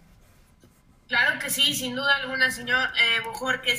Claro 1.07 1.39
que 1.39 1.51
sí, 1.51 1.75
sin 1.75 1.95
duda 1.95 2.17
alguna, 2.17 2.51
señor 2.51 2.91
eh. 2.97 3.23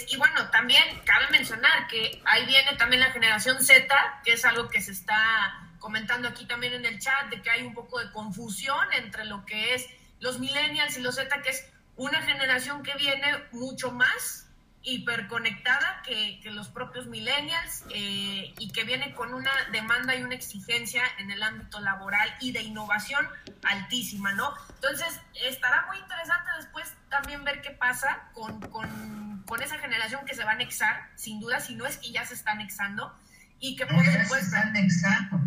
Y 0.09 0.17
bueno, 0.17 0.49
también 0.51 0.83
cabe 1.05 1.25
mencionar 1.31 1.88
que 1.88 2.21
ahí 2.25 2.45
viene 2.45 2.75
también 2.77 3.01
la 3.01 3.11
generación 3.11 3.63
Z, 3.63 3.88
que 4.23 4.33
es 4.33 4.45
algo 4.45 4.69
que 4.69 4.81
se 4.81 4.91
está 4.91 5.71
comentando 5.79 6.27
aquí 6.27 6.45
también 6.45 6.73
en 6.73 6.85
el 6.85 6.99
chat, 6.99 7.29
de 7.29 7.41
que 7.41 7.49
hay 7.49 7.63
un 7.63 7.73
poco 7.73 7.99
de 7.99 8.11
confusión 8.11 8.93
entre 8.93 9.25
lo 9.25 9.45
que 9.45 9.73
es 9.73 9.88
los 10.19 10.39
millennials 10.39 10.97
y 10.97 11.01
los 11.01 11.15
Z, 11.15 11.41
que 11.41 11.49
es 11.49 11.67
una 11.95 12.21
generación 12.21 12.83
que 12.83 12.93
viene 12.95 13.27
mucho 13.51 13.91
más 13.91 14.44
hiperconectada 14.85 16.03
que, 16.03 16.39
que 16.41 16.51
los 16.51 16.69
propios 16.69 17.07
millennials 17.07 17.83
eh, 17.89 18.53
y 18.59 18.71
que 18.71 18.83
viene 18.83 19.15
con 19.15 19.33
una 19.33 19.51
demanda 19.71 20.15
y 20.15 20.23
una 20.23 20.35
exigencia 20.35 21.01
en 21.17 21.31
el 21.31 21.41
ámbito 21.41 21.79
laboral 21.79 22.31
y 22.39 22.51
de 22.51 22.61
innovación 22.61 23.27
altísima, 23.63 24.33
¿no? 24.33 24.53
Entonces, 24.75 25.19
estará 25.43 25.87
muy 25.87 25.97
interesante 25.97 26.51
después 26.57 26.93
también 27.09 27.43
ver 27.43 27.61
qué 27.61 27.71
pasa 27.71 28.29
con, 28.33 28.61
con, 28.61 29.43
con 29.47 29.61
esa 29.63 29.79
generación 29.79 30.23
que 30.25 30.35
se 30.35 30.43
va 30.43 30.51
a 30.51 30.53
anexar, 30.53 31.09
sin 31.15 31.39
duda, 31.39 31.59
si 31.59 31.75
no 31.75 31.87
es 31.87 31.97
que 31.97 32.11
ya 32.11 32.23
se 32.23 32.35
está 32.35 32.51
anexando. 32.51 33.11
y 33.59 33.75
que 33.75 33.87
por 33.87 34.05
supuesto... 34.05 34.55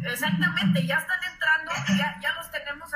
Exactamente, 0.03 0.85
ya 0.85 0.97
están 0.97 1.21
entrando, 1.33 1.71
ya, 1.97 2.19
ya 2.21 2.35
los 2.35 2.51
tenemos 2.51 2.91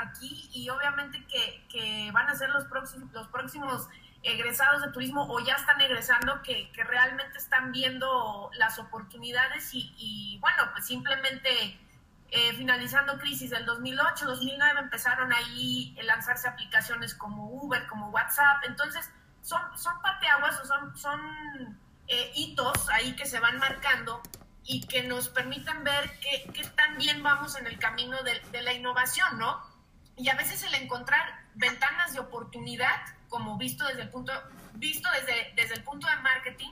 aquí 0.00 0.48
y 0.54 0.70
obviamente 0.70 1.22
que, 1.26 1.66
que, 1.68 2.10
van 2.12 2.28
a 2.30 2.34
ser 2.34 2.48
los 2.48 2.64
próximos, 2.64 3.12
los 3.12 3.28
próximos 3.28 3.88
egresados 4.22 4.82
de 4.82 4.92
turismo 4.92 5.26
o 5.28 5.40
ya 5.40 5.54
están 5.54 5.80
egresando 5.80 6.42
que, 6.42 6.70
que 6.72 6.84
realmente 6.84 7.38
están 7.38 7.72
viendo 7.72 8.50
las 8.54 8.78
oportunidades 8.78 9.70
y, 9.72 10.38
bueno, 10.40 10.70
pues 10.72 10.86
simplemente 10.86 11.78
eh, 12.30 12.52
finalizando 12.54 13.18
crisis 13.18 13.50
del 13.50 13.66
2008, 13.66 14.26
2009 14.26 14.80
empezaron 14.80 15.32
ahí 15.32 15.96
a 16.00 16.04
lanzarse 16.04 16.48
aplicaciones 16.48 17.14
como 17.14 17.50
Uber, 17.50 17.86
como 17.88 18.10
WhatsApp, 18.10 18.62
entonces 18.66 19.10
son, 19.42 19.60
son 19.76 20.00
pateaguas 20.00 20.60
o 20.60 20.64
son, 20.66 20.96
son 20.96 21.78
eh, 22.06 22.32
hitos 22.36 22.88
ahí 22.90 23.16
que 23.16 23.26
se 23.26 23.40
van 23.40 23.58
marcando 23.58 24.22
y 24.64 24.86
que 24.86 25.02
nos 25.02 25.28
permiten 25.28 25.82
ver 25.82 26.18
qué 26.20 26.64
tan 26.76 26.96
bien 26.96 27.22
vamos 27.24 27.56
en 27.56 27.66
el 27.66 27.78
camino 27.80 28.22
de, 28.22 28.40
de, 28.52 28.62
la 28.62 28.72
innovación, 28.72 29.36
¿no? 29.36 29.60
Y 30.16 30.28
a 30.28 30.36
veces 30.36 30.62
el 30.62 30.74
encontrar 30.74 31.41
ventanas 31.54 32.12
de 32.12 32.20
oportunidad, 32.20 33.00
como 33.28 33.56
visto 33.56 33.86
desde 33.86 34.02
el 34.02 34.10
punto, 34.10 34.32
visto 34.74 35.08
desde, 35.12 35.52
desde 35.54 35.74
el 35.74 35.82
punto 35.82 36.06
de 36.06 36.16
marketing, 36.16 36.70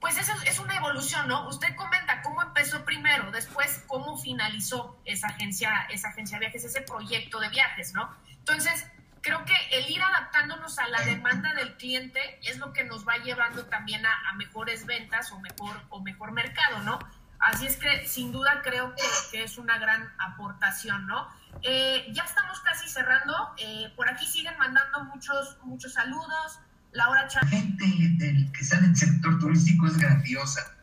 pues 0.00 0.18
eso 0.18 0.32
es 0.44 0.58
una 0.58 0.76
evolución, 0.76 1.26
¿no? 1.26 1.48
Usted 1.48 1.74
comenta 1.74 2.22
cómo 2.22 2.42
empezó 2.42 2.84
primero, 2.84 3.30
después 3.30 3.82
cómo 3.86 4.16
finalizó 4.18 5.00
esa 5.04 5.28
agencia, 5.28 5.86
esa 5.90 6.08
agencia 6.10 6.38
de 6.38 6.46
viajes, 6.46 6.64
ese 6.64 6.82
proyecto 6.82 7.40
de 7.40 7.48
viajes, 7.48 7.94
¿no? 7.94 8.14
Entonces, 8.28 8.86
creo 9.22 9.44
que 9.44 9.56
el 9.72 9.90
ir 9.90 10.00
adaptándonos 10.00 10.78
a 10.78 10.86
la 10.88 11.00
demanda 11.00 11.54
del 11.54 11.76
cliente 11.76 12.20
es 12.42 12.58
lo 12.58 12.72
que 12.72 12.84
nos 12.84 13.06
va 13.06 13.16
llevando 13.16 13.66
también 13.66 14.04
a, 14.06 14.32
mejores 14.34 14.86
ventas 14.86 15.32
o 15.32 15.40
mejor, 15.40 15.82
o 15.88 16.00
mejor 16.00 16.30
mercado, 16.32 16.78
¿no? 16.82 16.98
Así 17.38 17.66
es 17.66 17.76
que 17.76 18.06
sin 18.06 18.32
duda 18.32 18.62
creo 18.62 18.94
que, 19.30 19.42
es 19.44 19.58
una 19.58 19.78
gran 19.78 20.02
aportación, 20.18 21.06
¿no? 21.06 21.28
Eh, 21.62 22.06
ya 22.12 22.24
estamos 22.24 22.60
casi 22.60 22.88
cerrando. 22.88 23.34
Eh, 23.58 23.92
por 23.94 24.08
aquí 24.08 24.26
siguen 24.26 24.56
mandando 24.58 25.04
muchos, 25.04 25.58
muchos 25.62 25.92
saludos. 25.92 26.58
Laura 26.92 27.28
La 27.34 27.48
gente 27.48 27.84
del, 28.16 28.50
que 28.52 28.60
está 28.62 28.78
en 28.78 28.86
el 28.86 28.96
sector 28.96 29.38
turístico 29.38 29.86
es 29.86 29.98
grandiosa. 29.98 30.74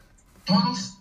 Todos 0.45 0.99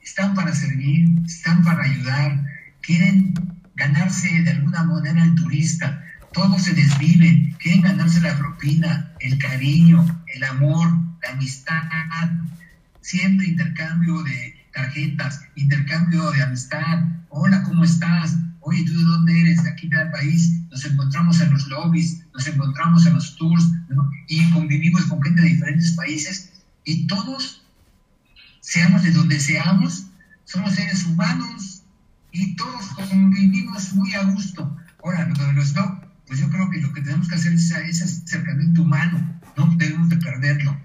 están 0.00 0.34
para 0.34 0.54
servir, 0.54 1.08
están 1.26 1.62
para 1.62 1.84
ayudar, 1.84 2.44
quieren 2.80 3.34
ganarse 3.74 4.28
de 4.42 4.50
alguna 4.50 4.84
manera 4.84 5.22
el 5.22 5.34
turista. 5.34 6.02
Todos 6.32 6.62
se 6.62 6.74
desviven, 6.74 7.52
quieren 7.60 7.82
ganarse 7.82 8.20
la 8.20 8.36
propina, 8.38 9.12
el 9.20 9.38
cariño, 9.38 10.24
el 10.34 10.44
amor, 10.44 10.88
la 11.22 11.32
amistad. 11.32 11.82
Siempre 13.00 13.46
intercambio 13.46 14.22
de 14.22 14.53
tarjetas, 14.74 15.40
intercambio 15.54 16.30
de 16.32 16.42
amistad. 16.42 17.04
Hola, 17.30 17.62
¿cómo 17.62 17.84
estás? 17.84 18.36
oye, 18.64 18.84
¿tú 18.84 18.96
de 18.96 19.04
dónde 19.04 19.40
eres? 19.40 19.62
De 19.62 19.70
aquí 19.70 19.88
del 19.88 20.10
país. 20.10 20.52
Nos 20.70 20.84
encontramos 20.84 21.40
en 21.40 21.52
los 21.52 21.66
lobbies, 21.68 22.24
nos 22.32 22.46
encontramos 22.46 23.06
en 23.06 23.14
los 23.14 23.36
tours 23.36 23.64
y 24.28 24.50
convivimos 24.50 25.04
con 25.04 25.22
gente 25.22 25.42
de 25.42 25.48
diferentes 25.48 25.92
países 25.92 26.52
y 26.84 27.06
todos, 27.06 27.64
seamos 28.60 29.02
de 29.02 29.12
donde 29.12 29.38
seamos, 29.38 30.06
somos 30.44 30.74
seres 30.74 31.04
humanos 31.04 31.82
y 32.32 32.56
todos 32.56 32.86
convivimos 33.08 33.92
muy 33.94 34.12
a 34.14 34.24
gusto. 34.24 34.76
Ahora, 35.02 35.28
lo 35.28 35.46
de 35.46 35.52
los 35.52 35.74
pues 36.26 36.40
yo 36.40 36.48
creo 36.48 36.70
que 36.70 36.80
lo 36.80 36.92
que 36.92 37.02
tenemos 37.02 37.28
que 37.28 37.34
hacer 37.34 37.52
es 37.52 37.70
ese 37.70 38.04
acercamiento 38.04 38.82
humano, 38.82 39.40
no 39.56 39.72
debemos 39.76 40.08
de 40.08 40.16
perderlo. 40.16 40.76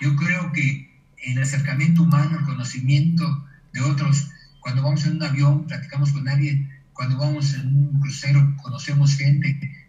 Yo 0.00 0.14
creo 0.16 0.52
que 0.52 0.87
el 1.24 1.42
acercamiento 1.42 2.02
humano, 2.02 2.38
el 2.38 2.44
conocimiento 2.44 3.46
de 3.72 3.80
otros, 3.80 4.30
cuando 4.60 4.82
vamos 4.82 5.04
en 5.04 5.16
un 5.16 5.22
avión, 5.22 5.66
platicamos 5.66 6.12
con 6.12 6.28
alguien, 6.28 6.70
cuando 6.92 7.16
vamos 7.18 7.54
en 7.54 7.66
un 7.66 8.00
crucero 8.00 8.56
conocemos 8.62 9.16
gente, 9.16 9.86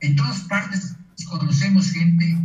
en 0.00 0.16
todas 0.16 0.40
partes 0.42 0.94
conocemos 1.28 1.90
gente, 1.92 2.36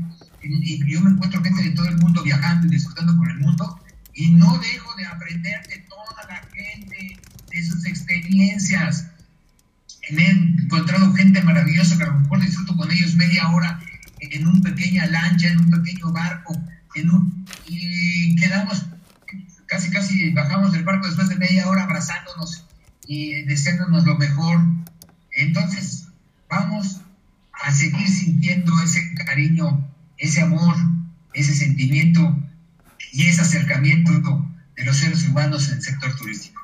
y 0.41 0.91
yo 0.91 1.01
me 1.01 1.11
encuentro 1.11 1.43
gente 1.43 1.63
de 1.63 1.71
todo 1.71 1.87
el 1.87 1.97
mundo 1.97 2.23
viajando 2.23 2.67
y 2.67 2.69
disfrutando 2.69 3.17
por 3.17 3.29
el 3.29 3.39
mundo, 3.39 3.79
y 4.13 4.31
no 4.31 4.57
dejo 4.59 4.95
de 4.95 5.05
aprender 5.05 5.67
de 5.67 5.77
toda 5.89 6.23
la 6.27 6.41
gente, 6.53 7.19
de 7.51 7.63
sus 7.63 7.85
experiencias. 7.85 9.07
He 10.09 10.29
encontrado 10.29 11.13
gente 11.13 11.41
maravillosa 11.43 11.97
que 11.97 12.03
a 12.03 12.11
mejor 12.11 12.39
disfruto 12.39 12.77
con 12.77 12.91
ellos 12.91 13.15
media 13.15 13.49
hora 13.49 13.79
en 14.19 14.47
una 14.47 14.61
pequeña 14.61 15.05
lancha, 15.07 15.49
en 15.49 15.59
un 15.59 15.69
pequeño 15.69 16.11
barco, 16.11 16.59
y 17.67 18.35
quedamos, 18.35 18.85
casi 19.65 19.89
casi 19.89 20.31
bajamos 20.31 20.71
del 20.71 20.83
barco 20.83 21.07
después 21.07 21.29
de 21.29 21.35
media 21.35 21.67
hora 21.67 21.83
abrazándonos 21.83 22.65
y 23.05 23.43
deseándonos 23.43 24.05
lo 24.05 24.17
mejor. 24.17 24.59
Entonces, 25.31 26.07
vamos 26.49 27.01
a 27.53 27.71
seguir 27.71 28.07
sintiendo 28.07 28.73
ese 28.83 29.13
cariño, 29.25 29.87
ese 30.17 30.41
amor, 30.41 30.75
ese 31.33 31.53
sentimiento 31.53 32.35
y 33.13 33.27
ese 33.27 33.41
acercamiento 33.41 34.11
de 34.75 34.85
los 34.85 34.97
seres 34.97 35.27
humanos 35.27 35.69
en 35.69 35.75
el 35.75 35.83
sector 35.83 36.15
turístico. 36.15 36.61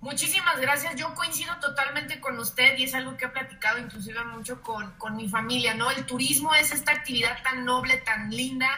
Muchísimas 0.00 0.60
gracias. 0.60 0.94
Yo 0.94 1.12
coincido 1.14 1.52
totalmente 1.58 2.20
con 2.20 2.38
usted 2.38 2.78
y 2.78 2.84
es 2.84 2.94
algo 2.94 3.16
que 3.16 3.24
he 3.24 3.28
platicado 3.28 3.78
inclusive 3.78 4.22
mucho 4.26 4.62
con, 4.62 4.92
con 4.92 5.16
mi 5.16 5.28
familia, 5.28 5.74
¿no? 5.74 5.90
El 5.90 6.06
turismo 6.06 6.54
es 6.54 6.70
esta 6.70 6.92
actividad 6.92 7.42
tan 7.42 7.64
noble, 7.64 7.96
tan 7.98 8.30
linda. 8.30 8.68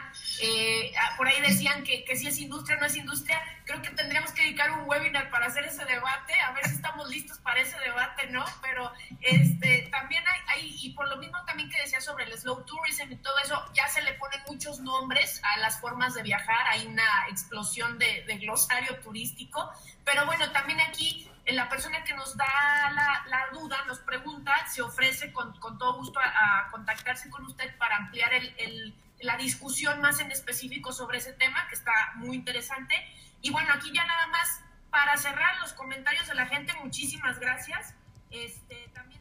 Eh, 0.42 0.92
ah, 0.98 1.14
por 1.18 1.28
ahí 1.28 1.38
decían 1.42 1.84
que, 1.84 2.04
que 2.04 2.16
si 2.16 2.26
es 2.26 2.38
industria 2.38 2.78
o 2.78 2.80
no 2.80 2.86
es 2.86 2.96
industria. 2.96 3.38
Creo 3.66 3.82
que 3.82 3.90
tendríamos 3.90 4.32
que 4.32 4.42
dedicar 4.42 4.72
un 4.72 4.88
webinar 4.88 5.30
para 5.30 5.46
hacer 5.46 5.64
ese 5.64 5.84
debate, 5.84 6.32
a 6.40 6.52
ver 6.52 6.66
si 6.66 6.74
estamos 6.74 7.08
listos 7.08 7.38
para 7.38 7.60
ese 7.60 7.78
debate, 7.78 8.26
¿no? 8.28 8.44
Pero 8.62 8.90
este, 9.20 9.88
también 9.92 10.24
hay, 10.26 10.40
hay, 10.48 10.76
y 10.82 10.90
por 10.94 11.06
lo 11.08 11.18
mismo 11.18 11.38
también 11.44 11.68
que 11.68 11.80
decía 11.80 12.00
sobre 12.00 12.24
el 12.24 12.36
slow 12.36 12.64
tourism 12.64 13.12
y 13.12 13.16
todo 13.16 13.38
eso, 13.44 13.62
ya 13.74 13.86
se 13.86 14.02
le 14.02 14.14
ponen 14.14 14.40
muchos 14.48 14.80
nombres 14.80 15.40
a 15.44 15.60
las 15.60 15.80
formas 15.80 16.14
de 16.14 16.22
viajar, 16.22 16.66
hay 16.68 16.86
una 16.86 17.28
explosión 17.28 17.96
de, 17.98 18.24
de 18.26 18.38
glosario 18.38 18.96
turístico, 19.00 19.70
pero 20.04 20.26
bueno, 20.26 20.50
también 20.50 20.80
aquí 20.80 21.09
la 21.46 21.68
persona 21.68 22.04
que 22.04 22.14
nos 22.14 22.36
da 22.36 22.46
la, 23.26 23.48
duda 23.52 23.84
nos 23.86 23.98
pregunta, 24.00 24.66
se 24.68 24.82
ofrece 24.82 25.32
con, 25.32 25.58
todo 25.78 25.94
gusto 25.94 26.20
a, 26.20 26.68
contactarse 26.70 27.28
con 27.30 27.44
usted 27.46 27.76
para 27.76 27.96
ampliar 27.96 28.32
el, 28.32 28.94
la 29.20 29.36
discusión 29.36 30.00
más 30.00 30.20
en 30.20 30.30
específico 30.30 30.92
sobre 30.92 31.18
ese 31.18 31.32
tema, 31.32 31.66
que 31.68 31.74
está 31.74 31.92
muy 32.16 32.36
interesante. 32.36 32.94
Y 33.42 33.50
bueno, 33.50 33.72
aquí 33.74 33.90
ya 33.92 34.04
nada 34.04 34.26
más 34.28 34.62
para 34.90 35.16
cerrar 35.16 35.58
los 35.60 35.72
comentarios 35.72 36.26
de 36.28 36.34
la 36.34 36.46
gente, 36.46 36.72
muchísimas 36.82 37.38
gracias. 37.38 37.94
Este, 38.30 38.88
también 38.94 39.19